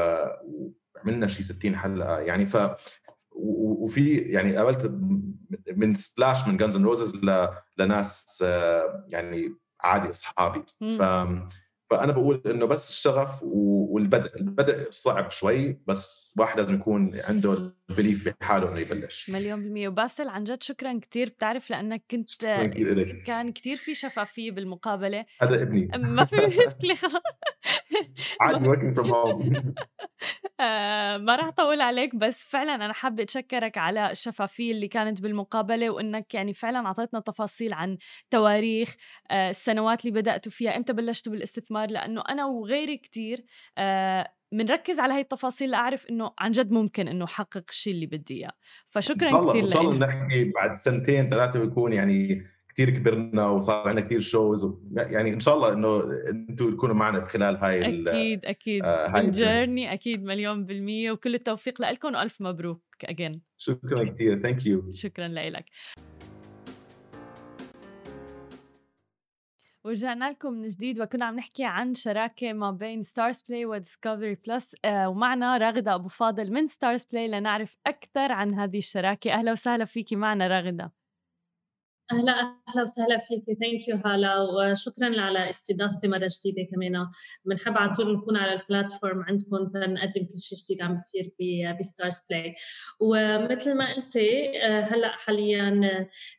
وعملنا 0.96 1.26
شيء 1.26 1.42
60 1.42 1.76
حلقة. 1.76 2.18
يعني 2.18 2.46
ف 2.46 2.56
وفي 3.38 4.16
يعني 4.16 4.56
قابلت 4.56 4.87
من 5.76 5.94
Slash 5.94 6.48
من 6.48 6.56
Guns 6.57 6.76
Roses 6.76 7.20
لناس 7.78 8.42
آه، 8.46 9.06
يعني 9.09 9.54
عادي 9.80 10.11
أصحابي. 10.11 10.64
ف 10.80 11.02
فأنا 11.90 12.12
بقول 12.12 12.42
إنه 12.46 12.66
بس 12.66 12.88
الشغف 12.88 13.42
والبدء 13.42 14.37
البدء 14.37 14.87
صعب 14.90 15.31
شوي 15.31 15.81
بس 15.87 16.35
واحد 16.38 16.61
لازم 16.61 16.75
يكون 16.75 17.20
عنده 17.20 17.72
ال 17.90 17.97
belief 17.97 18.37
بحاله 18.40 18.68
إنه 18.68 18.79
يبلش. 18.79 19.31
مليون 19.31 19.62
بالمية. 19.62 19.88
وباسل 19.88 20.29
عن 20.29 20.44
جد 20.44 20.62
شكرا 20.62 21.01
كثير 21.03 21.29
بتعرف 21.29 21.70
لأنك 21.70 22.05
كنت 22.11 22.44
كان 23.27 23.53
كثير 23.53 23.77
في 23.77 23.94
شفافية 23.94 24.51
بالمقابلة. 24.51 25.25
هذا 25.42 25.62
ابني. 25.62 25.88
ما 25.94 26.25
في 26.25 26.37
مشكلة 26.37 26.94
خلاص. 26.94 27.22
عادي 28.40 28.68
working 28.68 28.96
from 28.96 29.12
home 29.12 29.74
ما 31.25 31.37
راح 31.37 31.46
اطول 31.46 31.81
عليك 31.81 32.14
بس 32.14 32.44
فعلا 32.44 32.75
أنا 32.75 32.92
حابة 32.92 33.22
أتشكرك 33.22 33.79
على 33.79 34.11
الشفافية 34.11 34.72
اللي 34.72 34.88
كانت 34.88 35.20
بالمقابلة 35.20 35.90
وإنك 35.90 36.35
يعني 36.35 36.53
فعلا 36.53 36.87
أعطيتنا 36.87 37.20
تفاصيل 37.20 37.72
عن 37.72 37.99
تواريخ 38.31 38.96
آه، 39.31 39.51
السنوات 39.51 40.07
اللي 40.07 40.20
بدأتوا 40.20 40.53
فيها 40.53 40.77
إمتى 40.77 40.92
بلشتوا 40.92 41.33
بالإستثمار؟ 41.33 41.90
لأنه 41.90 42.22
أنا 42.29 42.46
وغيري 42.46 42.96
كثير 42.96 43.44
بنركز 44.52 45.00
على 45.00 45.14
هاي 45.14 45.20
التفاصيل 45.20 45.70
لأعرف 45.70 46.06
إنه 46.11 46.30
عن 46.38 46.50
جد 46.50 46.70
ممكن 46.70 47.09
إنه 47.09 47.24
أحقق 47.24 47.64
الشيء 47.68 47.92
اللي 47.92 48.06
بدي 48.06 48.35
إياه. 48.35 48.52
فشكرا 48.88 49.48
كثير 49.48 49.64
إن 49.64 49.68
شاء 49.68 49.82
الله 49.82 50.06
نحكي 50.06 50.44
بعد 50.44 50.72
سنتين 50.72 51.28
ثلاثة 51.28 51.61
بيكون 51.61 51.92
يعني 51.92 52.46
كثير 52.68 52.90
كبرنا 52.90 53.46
وصار 53.46 53.88
عندنا 53.88 54.06
كثير 54.06 54.20
shows 54.20 54.74
يعني 54.96 55.32
إن 55.32 55.40
شاء 55.40 55.54
الله 55.54 55.72
إنه 55.72 56.02
أنتم 56.28 56.76
تكونوا 56.76 56.94
معنا 56.94 57.24
خلال 57.24 57.56
هاي 57.56 57.80
أكيد 57.80 58.44
أكيد. 58.44 58.85
آه 58.85 59.09
هاي 59.09 59.24
ال 59.24 59.33
journey 59.33 59.92
أكيد 59.92 60.24
مليون 60.24 60.64
بالمية. 60.64 61.11
وكل 61.11 61.35
التوفيق 61.35 61.82
لكم 61.82 62.14
وألف 62.14 62.40
مبروك 62.40 62.82
again 63.05 63.42
شكرا 63.56 64.04
كثير 64.04 64.42
thank 64.42 64.66
you 64.66 64.90
شكرا 64.92 65.28
لك 65.28 65.64
ورجعنا 69.87 70.31
لكم 70.31 70.53
من 70.53 70.68
جديد 70.68 71.01
وكنا 71.01 71.25
عم 71.25 71.37
نحكي 71.37 71.64
عن 71.64 71.94
شراكة 71.94 72.53
ما 72.53 72.70
بين 72.70 73.03
STARZPLAY 73.02 73.40
و 73.48 73.66
Discovery 73.66 74.35
Plus 74.35 74.76
آه 74.85 75.09
ومعنا 75.09 75.59
راغدة 75.59 75.94
أبو 75.94 76.09
فاضل 76.09 76.53
من 76.53 76.66
STARZPLAY 76.66 77.29
لنعرف 77.29 77.79
أكثر 77.87 78.33
عن 78.33 78.55
هذه 78.55 78.79
الشراكة. 78.79 79.33
أهلا 79.33 79.53
وسهلا 79.53 79.85
فيكي 79.85 80.16
معنا 80.16 80.49
راغدة. 80.49 80.92
أهلا 82.12 82.33
أهلا 82.69 82.83
وسهلا 82.83 83.19
فيك. 83.19 83.45
thank 83.44 83.88
you 83.88 83.96
هلا. 84.05 84.40
وشكرا 84.42 85.21
على 85.21 85.51
استضافتي 85.51 86.09
مرة 86.09 86.31
جديدة 86.40 86.69
كمان. 86.73 87.07
بنحب 87.45 87.79
على 87.79 87.95
طول 87.95 88.16
نكون 88.16 88.37
على 88.37 88.53
ال 88.52 88.60
platform 88.60 89.22
عندكم 89.23 89.57
نقدم 89.77 90.25
كل 90.25 90.38
شيء 90.38 90.59
جديد 90.59 90.83
عم 90.83 90.90
بيصير 90.90 91.33
ب 91.81 92.18
STARZPLAY 92.31 92.55
ومثل 93.01 93.75
ما 93.75 93.95
قلت 93.95 94.16
آه، 94.16 94.81
هلأ 94.81 95.09
حاليا 95.09 95.81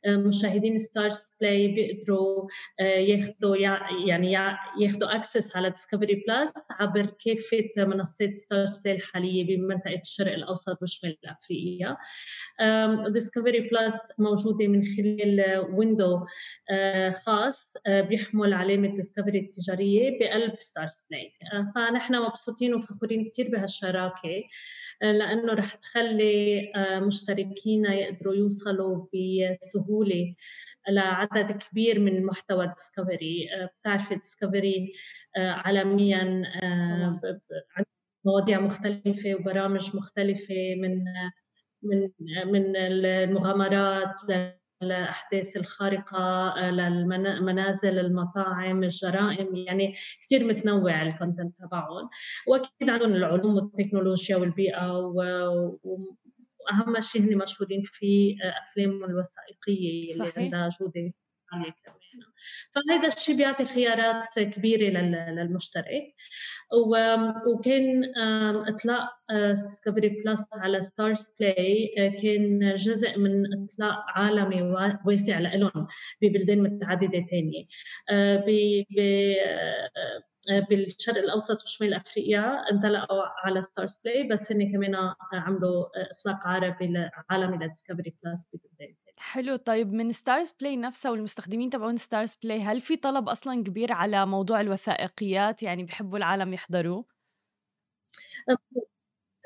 آه، 0.06 0.16
مشاهدين 0.16 0.78
STARZPLAY 0.78 1.68
بيقدروا 1.68 2.48
آه، 2.80 2.84
ياخذوا 2.84 3.56
يعني 4.08 4.32
ياخذوا 4.82 5.16
access 5.16 5.56
على 5.56 5.70
Discovery 5.70 6.24
Plus 6.28 6.54
عبر 6.70 7.06
كافة 7.06 7.86
منصات 7.86 8.36
STARZPLAY 8.36 8.96
الحالية 8.96 9.58
بمنطقة 9.58 10.00
الشرق 10.04 10.34
الأوسط 10.34 10.82
وشمال 10.84 11.18
افريقيا 11.26 11.98
Discovery 13.10 13.60
Plus 13.60 13.98
موجودة 14.20 14.68
من 14.68 14.84
خلال 14.86 15.57
window 15.60 16.26
آه، 16.72 17.12
خاص 17.12 17.74
آه، 17.88 18.02
بيحمل 18.02 18.54
علامة 18.54 18.96
Discovery 18.96 19.40
التجارية 19.40 20.20
بقلب 20.20 20.54
PLAY 21.12 21.34
آه، 21.54 21.72
فنحن 21.76 22.16
مبسوطين 22.16 22.74
وفخورين 22.74 23.30
كثير 23.30 23.50
بهالشراكة 23.52 24.44
لأنه 25.02 25.54
رح 25.54 25.76
تخلي 25.76 26.72
مشتركينا 26.78 27.94
يقدروا 27.94 28.34
يوصلوا 28.36 29.06
بسهولة 29.14 30.36
لعدد 30.90 31.52
كبير 31.52 32.00
من 32.00 32.26
محتوى 32.26 32.66
ديسكفري 32.68 33.50
بتعرفي 33.82 34.16
ديسكفري 34.16 34.94
عالميا 35.38 36.44
مواضيع 38.26 38.60
مختلفة 38.60 39.36
وبرامج 39.36 39.96
مختلفة 39.96 40.76
من 40.82 41.04
من 41.84 42.10
من 42.46 42.76
المغامرات 42.76 44.16
الأحداث 44.82 45.58
الخارقة 45.58 46.50
آه، 46.50 46.72
للمنازل 46.72 48.00
المطاعم 48.00 48.84
الجرائم 48.84 49.56
يعني 49.56 49.96
كثير 50.24 50.46
متنوع 50.46 51.02
ال 51.02 51.09
content 51.09 51.56
تبعهم. 51.60 52.10
وأكيد 52.48 52.90
عندهم 52.90 53.14
العلوم 53.14 53.56
والتكنولوجيا 53.56 54.36
والبيئة 54.36 54.98
و... 54.98 55.16
وأهم 55.84 57.00
شيء 57.00 57.22
هن 57.22 57.38
مشهورين 57.38 57.82
في 57.82 58.38
آه، 58.44 58.54
أفلامهم 58.64 59.04
الوثائقية 59.04 60.14
اللي 60.14 60.34
عندها 60.38 60.70
جودة. 60.82 61.14
عاليه 61.52 61.74
كمان 61.86 61.98
فهذا 62.76 63.08
الشيء 63.08 63.36
بيعطي 63.36 63.66
خيارات 63.66 64.40
كبيرة 64.40 64.90
للمشترك 65.30 66.16
وكان 67.48 68.12
إطلاق 68.68 69.10
ديسكفري 69.32 70.10
بلس 70.10 70.48
على 70.54 70.82
ستارز 70.82 71.36
بلاي 71.40 71.94
كان 72.22 72.76
جزء 72.76 73.18
من 73.18 73.64
إطلاق 73.64 74.06
عالمي 74.08 74.62
واسع 75.06 75.40
لهم 75.40 75.88
ببلدان 76.22 76.64
متعددة 76.64 77.26
ثانية 77.32 77.66
آه، 78.10 78.46
آه، 80.52 80.60
بالشرق 80.70 81.18
الأوسط 81.18 81.64
وشمال 81.64 81.94
أفريقيا 81.94 82.72
انطلقوا 82.72 83.24
على 83.46 83.64
ستارز 83.64 84.02
بلاي 84.06 84.24
بس 84.24 84.52
هن 84.52 84.72
كمان 84.72 84.96
عملوا 85.34 85.86
إطلاق 86.12 86.48
عربي 86.48 87.10
عالمي 87.30 87.58
لديسكفري 87.66 88.16
بلس 88.24 88.50
ببلدان 88.54 88.96
حلو. 89.18 89.56
طيب 89.56 89.94
من 89.94 90.12
ستارز 90.12 90.54
بلاي 90.62 90.76
نفسها 90.76 91.12
والمستخدمين 91.12 91.70
تبعون 91.70 91.98
ستارز 91.98 92.36
بلاي 92.44 92.62
هل 92.62 92.82
في 92.82 92.98
طلب 92.98 93.30
أصلا 93.30 93.64
كبير 93.64 93.92
على 93.92 94.26
موضوع 94.26 94.62
الوثائقيات؟ 94.62 95.64
يعني 95.64 95.84
بحبوا 95.84 96.18
العالم 96.18 96.54
يحضروه؟ 96.54 97.06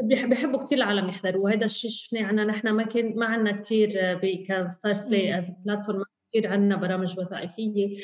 بحبوا 0.02 0.64
كثير 0.64 0.78
العالم 0.78 1.10
يحضروا 1.10 1.44
وهذا 1.44 1.66
الشيء 1.66 1.92
شفناه 1.92 2.24
عنا 2.24 2.44
نحن 2.44 2.70
ما 2.70 2.84
كان 2.84 3.16
ما 3.16 3.26
عندنا 3.26 3.52
كثير 3.52 4.20
كستارز 4.48 5.04
بلاي 5.04 5.38
as 5.38 5.52
platform 5.66 6.04
كثير 6.30 6.48
عندنا 6.48 6.76
برامج 6.76 7.20
وثائقية. 7.20 7.98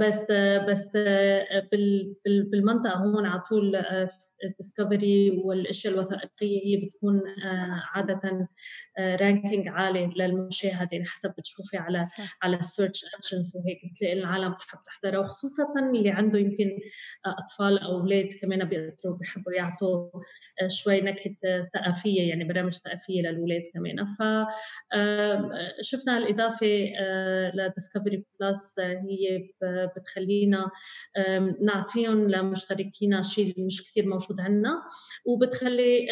بس 0.00 0.30
بس 0.68 0.96
بالمنطقة 2.50 2.94
هون 2.96 3.26
على 3.26 3.40
طول 3.40 3.84
الديسكفري 4.44 5.30
والأشياء 5.44 5.94
الوثائقية 5.94 6.66
هي 6.66 6.76
بتكون 6.76 7.22
آه، 7.44 7.82
عادة 7.94 8.48
ranking 8.98 9.68
آه، 9.68 9.70
عالي 9.70 10.12
للمشاهدة 10.16 10.88
يعني 10.92 11.04
حسب 11.04 11.34
بتشوفي 11.38 11.76
على 11.76 12.04
صح. 12.04 12.38
على 12.42 12.56
ال 12.56 12.62
search 12.62 13.00
engines 13.14 13.56
وهيك 13.56 13.80
بتلاقي 13.92 14.12
العالم 14.12 14.52
بتحب 14.52 14.78
تحضرها 14.86 15.18
وخصوصا 15.18 15.64
اللي 15.78 16.10
عنده 16.10 16.38
يمكن 16.38 16.78
آه، 17.26 17.36
أطفال 17.38 17.78
أو 17.78 18.00
أولاد 18.00 18.28
كمان 18.40 18.64
بيقدروا 18.64 19.16
بيحبوا 19.16 19.52
يعطوا 19.52 20.10
شوي 20.68 21.00
نكهة 21.00 21.36
ثقافية 21.74 22.28
يعني 22.28 22.44
برامج 22.44 22.72
ثقافية 22.72 23.22
للأولاد 23.22 23.62
كمان 23.74 24.04
ف 24.04 24.22
شفنا 25.80 26.18
الإضافة 26.18 26.92
لديسكفري 27.54 28.24
بلس 28.40 28.80
هي 28.80 29.48
بتخلينا 29.96 30.70
نعطيهم 31.60 32.30
لمشتركينا 32.30 33.22
شيء 33.22 33.54
مش 33.66 33.90
كثير 33.90 34.06
موجود 34.06 34.31
موجود 34.32 34.40
عندنا 34.40 34.82
وبتخلي 35.24 36.06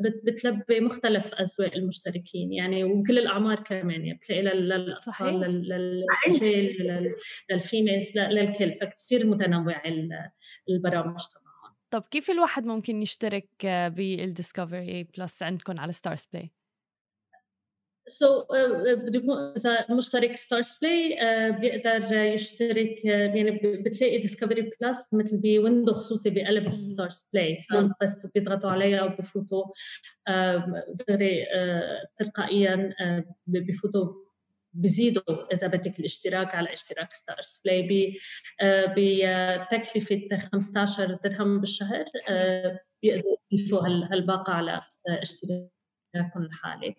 بتلبي 0.00 0.80
مختلف 0.80 1.34
أذواق 1.34 1.74
المشتركين 1.74 2.52
يعني 2.52 2.84
وكل 2.84 3.18
الأعمار 3.18 3.60
كمان 3.62 4.04
يعني 4.04 4.14
بتلاقي 4.14 4.42
للأطفال 4.42 5.40
للرجال 5.40 7.14
لل 7.50 7.65
females 7.65 8.18
للكل 8.18 8.78
فكتير 8.80 9.26
متنوع 9.26 9.82
البرامج 10.68 11.20
تبعهم. 11.20 11.74
طب 11.90 12.02
كيف 12.10 12.30
الواحد 12.30 12.66
ممكن 12.66 13.02
يشترك 13.02 13.48
بالديسكفري 13.66 15.06
بلس 15.18 15.42
عندكم 15.42 15.80
على 15.80 15.92
ستارز 15.92 16.28
بلاي؟ 16.32 16.50
so, 18.06 18.44
uh, 18.44 18.94
بده 18.94 19.18
يكون 19.18 19.36
إذا 19.56 19.86
مشترك 19.90 20.36
ستارز 20.36 20.78
بلاي 20.82 21.16
uh, 21.16 21.60
بيقدر 21.60 22.12
يشترك 22.12 22.98
uh, 22.98 23.06
يعني 23.06 23.50
بتلاقي 23.64 24.18
ديسكفري 24.18 24.70
بلس 24.80 25.14
مثل 25.14 25.36
ب 25.36 25.44
window 25.44 25.94
خصوصي 25.94 26.30
بقلب 26.30 26.72
ستارز 26.74 27.28
بلاي 27.32 27.58
بس 28.02 28.26
بيضغطوا 28.34 28.70
عليها 28.70 29.04
وبفوتوا 29.04 29.64
دغري 31.08 31.46
تلقائيا 32.18 32.94
بفوتوا 33.46 34.24
بزيدوا 34.72 35.52
إذا 35.52 35.66
بدك 35.66 36.00
الاشتراك 36.00 36.54
على 36.54 36.72
اشتراك 36.72 37.12
ستارز 37.12 37.60
بلاي 37.64 38.18
بتكلفة 39.72 40.38
15 40.52 41.18
درهم 41.24 41.60
بالشهر 41.60 42.04
بيقدروا 43.02 43.36
يضيفوا 43.52 43.80
هالباقة 44.12 44.52
على 44.52 44.80
اشتراك. 45.08 45.73
يكن 46.14 46.42
الحالة 46.42 46.94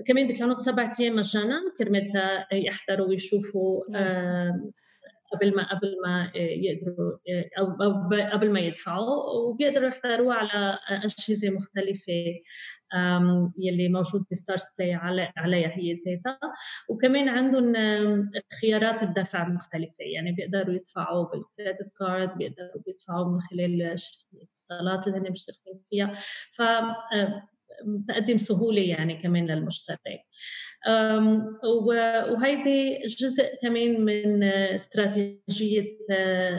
وكمان 0.00 0.26
بيطلعوا 0.26 0.54
سبعة 0.54 0.92
أيام 1.00 1.16
مجانا 1.16 1.60
كرمال 1.78 2.12
يحضروا 2.52 3.06
ويشوفوا 3.06 3.84
قبل 5.32 5.56
ما 5.56 5.62
قبل 5.74 5.94
ما 6.06 6.30
يقدروا 6.34 7.18
أو 7.58 7.66
قبل 8.32 8.50
ما 8.52 8.60
يدفعوا 8.60 9.30
وبيقدروا 9.32 9.88
يحضروا 9.88 10.34
على 10.34 10.78
أجهزة 10.88 11.50
مختلفة. 11.50 12.12
يلي 13.58 13.88
موجود 13.88 14.24
بستارز 14.30 14.62
بلاي 14.78 14.94
عليها 15.36 15.70
هي 15.76 15.92
ذاتها. 15.92 16.38
وكمان 16.88 17.28
عندهم 17.28 17.72
خيارات 18.60 19.02
الدفع 19.02 19.48
مختلفة. 19.48 20.04
يعني 20.14 20.32
بيقدروا 20.32 20.74
يدفعوا 20.74 21.24
بال 21.24 21.41
credit 21.41 21.92
card 21.98 22.38
بيقدروا 22.38 22.82
يدفعوا 22.86 23.32
من 23.32 23.40
خلال 23.40 23.98
شركة 23.98 24.26
الاتصالات 24.34 25.06
اللي 25.06 25.18
هن 25.18 25.32
مشتركين 25.32 25.80
فيها. 25.90 26.14
ف 26.56 26.62
تقدم 28.08 28.38
سهولة 28.38 28.82
يعني 28.82 29.22
كمان 29.22 29.46
للمشترك 29.46 30.00
وهيدي 32.30 32.98
جزء 33.08 33.44
كمان 33.62 34.00
من 34.00 34.42
استراتيجية 34.42 35.98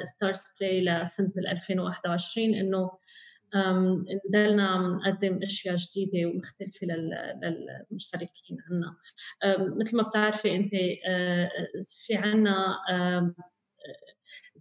ستارز 0.03 0.43
بلاي 0.61 0.81
لسنه 0.81 1.31
2021 1.37 2.55
إنه 2.55 2.91
نضلنا 3.55 4.67
عم 4.67 4.95
نقدم 4.95 5.39
أشياء 5.43 5.75
جديدة 5.75 6.29
ومختلفة 6.29 6.87
للمشتركين 6.87 8.57
عنا. 8.71 8.97
مثل 9.79 9.97
ما 9.97 10.03
بتعرفي 10.03 10.55
أنت 10.55 10.71
في 12.05 12.15
عنا 12.15 12.77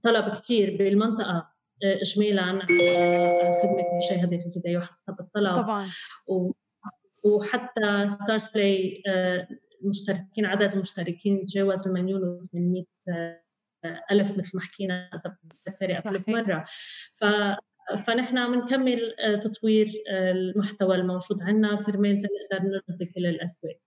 طلب 0.02 0.34
كثير 0.34 0.76
بالمنطقة 0.76 1.48
اجمالا 1.82 2.42
على 2.42 2.60
خدمة 3.62 3.96
مشاهدة 3.96 4.36
الفيديو 4.46 4.80
حسب 4.80 5.16
الطلب. 5.20 5.54
طبعا. 5.54 5.90
وحتى 7.24 8.08
ستارز 8.08 8.48
بلاي 8.48 9.02
المشتركين 9.82 10.46
عدد 10.46 10.72
المشتركين 10.72 11.46
تجاوز 11.46 11.86
المليون 11.86 12.48
و800 12.54 12.84
ألف 14.12 14.38
مثل 14.38 14.50
ما 14.54 14.60
حكينا 14.60 15.10
إذا 15.14 15.36
بتذكري 15.44 15.94
قبل 15.94 16.22
مرة 16.28 16.64
ف 17.16 17.24
فنحن 18.06 18.38
عم 18.38 18.54
نكمل 18.54 19.14
تطوير 19.42 19.92
المحتوى 20.10 20.96
الموجود 20.96 21.42
عندنا 21.42 21.82
كرمال 21.82 22.22
نقدر 22.22 22.64
نرضي 22.64 23.06
كل 23.06 23.26
الأسواق. 23.26 23.78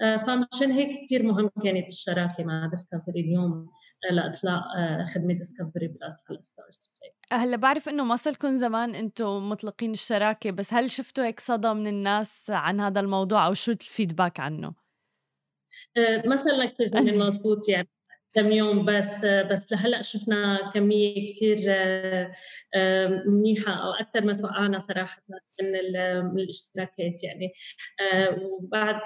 فمشان 0.00 0.70
هيك 0.70 1.04
كثير 1.04 1.22
مهم 1.22 1.50
كانت 1.64 1.88
الشراكه 1.88 2.44
مع 2.44 2.66
ديسكفري 2.66 3.20
اليوم 3.20 3.70
لإطلاق 4.10 4.62
خدمة 5.14 5.34
ديسكفري 5.34 5.88
بلس 5.88 6.24
على 7.32 7.42
هلا 7.44 7.56
بعرف 7.56 7.88
إنه 7.88 8.04
ما 8.04 8.16
صلكم 8.16 8.56
زمان 8.56 8.94
أنتم 8.94 9.48
مطلقين 9.48 9.90
الشراكه 9.90 10.50
بس 10.50 10.74
هل 10.74 10.90
شفتوا 10.90 11.24
هيك 11.24 11.40
صدى 11.40 11.74
من 11.74 11.86
الناس 11.86 12.50
عن 12.50 12.80
هذا 12.80 13.00
الموضوع 13.00 13.46
أو 13.46 13.54
شو 13.54 13.72
ال 13.72 13.80
feedback 13.80 14.40
عنه؟ 14.40 14.74
مثلا 16.26 16.66
كثير 16.66 16.90
من 16.94 17.08
المضبوط 17.08 17.68
يعني. 17.68 17.88
كم 18.34 18.52
يوم 18.52 18.84
بس 18.84 19.24
بس 19.24 19.72
لهلأ 19.72 20.02
شفنا 20.02 20.70
كمية 20.74 21.32
كثير 21.32 21.58
منيحة 23.26 23.72
أو 23.72 23.90
أكثر 23.90 24.24
ما 24.24 24.32
توقعنا 24.32 24.78
صراحة 24.78 25.22
من 25.62 26.40
الاشتراكات 26.40 27.24
يعني. 27.24 27.52
وبعد 28.42 29.00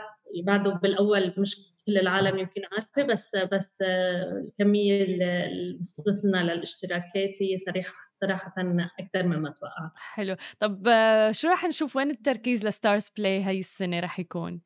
بعده 0.45 0.71
بالأول 0.71 1.35
مش 1.39 1.57
كل 1.87 1.99
العالم 1.99 2.39
يمكن 2.39 2.63
عارفة 2.73 3.03
بس 3.03 3.37
بس 3.53 3.83
الكميه 3.83 5.05
اللي 5.05 5.77
وصلت 5.81 6.25
لنا 6.25 6.53
للاشتراكات 6.53 7.43
هي 7.43 7.59
صراحة 7.59 7.95
صراحة 8.21 8.55
أكثر 9.01 9.23
مما 9.23 9.51
توقعنا. 9.51 9.91
حلو. 9.97 10.37
طب 10.61 10.89
شو 11.31 11.49
راح 11.49 11.65
نشوف؟ 11.65 11.97
وين 11.97 12.11
التركيز 12.11 12.67
لستارز 12.67 13.11
بلاي 13.17 13.43
هاي 13.43 13.59
السنة 13.59 14.01
راح 14.01 14.21
يكون؟ 14.21 14.61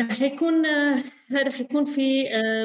رح 0.00 0.22
يكون 0.22 0.66
رح 1.32 1.60
يكون 1.60 1.84
في 1.84 2.24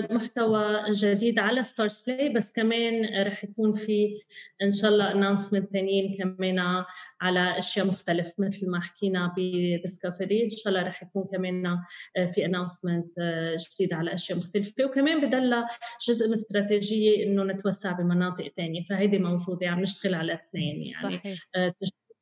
محتوى 0.10 0.84
جديد 0.92 1.40
على 1.40 1.64
ستارز 1.64 2.04
بلاي 2.08 2.30
بس 2.30 2.52
كمان 2.52 3.24
رح 3.28 3.44
يكون 3.44 3.74
في 3.74 4.20
إن 4.64 4.72
شاء 4.72 4.92
الله 4.92 5.12
announcement 5.12 5.72
ثانيين 5.74 6.18
كمان 6.18 6.84
على 7.22 7.58
أشياء 7.58 7.86
مختلف 7.86 8.34
مثل 8.40 8.70
ما 8.70 8.82
حكينا 8.82 9.34
بديسكفري 9.38 10.44
إن 10.44 10.50
شاء 10.50 10.68
الله 10.68 10.88
رح 10.88 11.04
يكون 11.04 11.24
كمان 11.32 11.78
في 12.34 12.46
announcement 12.46 13.08
جديد 13.74 13.94
على 13.94 14.14
أشياء 14.14 14.38
مختلفة. 14.38 14.86
وكمان 14.86 15.30
بدل 15.30 15.64
جزء 16.08 16.26
من 16.28 16.32
استراتيجية 16.32 17.24
إنه 17.24 17.44
نتوسع 17.44 17.92
بمناطق 17.92 18.48
ثانية 18.58 18.84
فهيدي 18.90 19.20
موجودة 19.20 19.68
عم 19.68 19.80
نشتغل 19.82 20.14
على 20.14 20.34
اثنين 20.34 20.84
يعني 20.86 21.18
صحيح. 21.18 21.50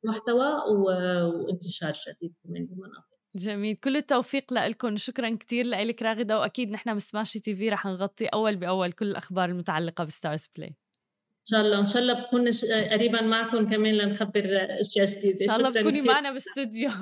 محتوى 0.04 0.46
وانتشار 0.76 1.92
جديد 2.08 2.34
كمان 2.44 2.66
بمناطق. 2.66 3.17
جميل. 3.36 3.76
كل 3.76 3.96
التوفيق 3.96 4.52
لكم 4.52 4.96
شكرا 4.96 5.36
كثير 5.36 5.64
لك 5.64 6.02
راغدة 6.02 6.38
وأكيد 6.38 6.70
نحن 6.70 6.94
ب 6.94 7.40
Smashi 7.40 7.56
TV 7.56 7.68
رح 7.68 7.86
نغطي 7.86 8.26
أول 8.26 8.56
بأول 8.56 8.92
كل 8.92 9.06
الأخبار 9.06 9.48
المتعلقة 9.48 10.04
بستارز 10.04 10.48
بلاي 10.56 10.68
إن 10.68 11.50
شاء 11.50 11.60
الله. 11.60 11.80
إن 11.80 11.86
شاء 11.86 12.02
الله 12.02 12.14
بكون 12.14 12.50
قريبا 12.90 13.22
معكم 13.22 13.70
كمان 13.70 13.94
لنخبر 13.94 14.44
أشياء 14.80 15.06
جديدة. 15.06 15.44
إن 15.44 15.46
شاء 15.46 15.56
الله 15.56 15.70
بتكوني 15.70 16.00
معنا 16.00 16.32
باستوديو 16.32 16.90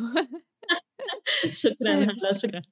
شكرا. 1.62 1.94
هلا 1.94 2.34
شكرا. 2.34 2.62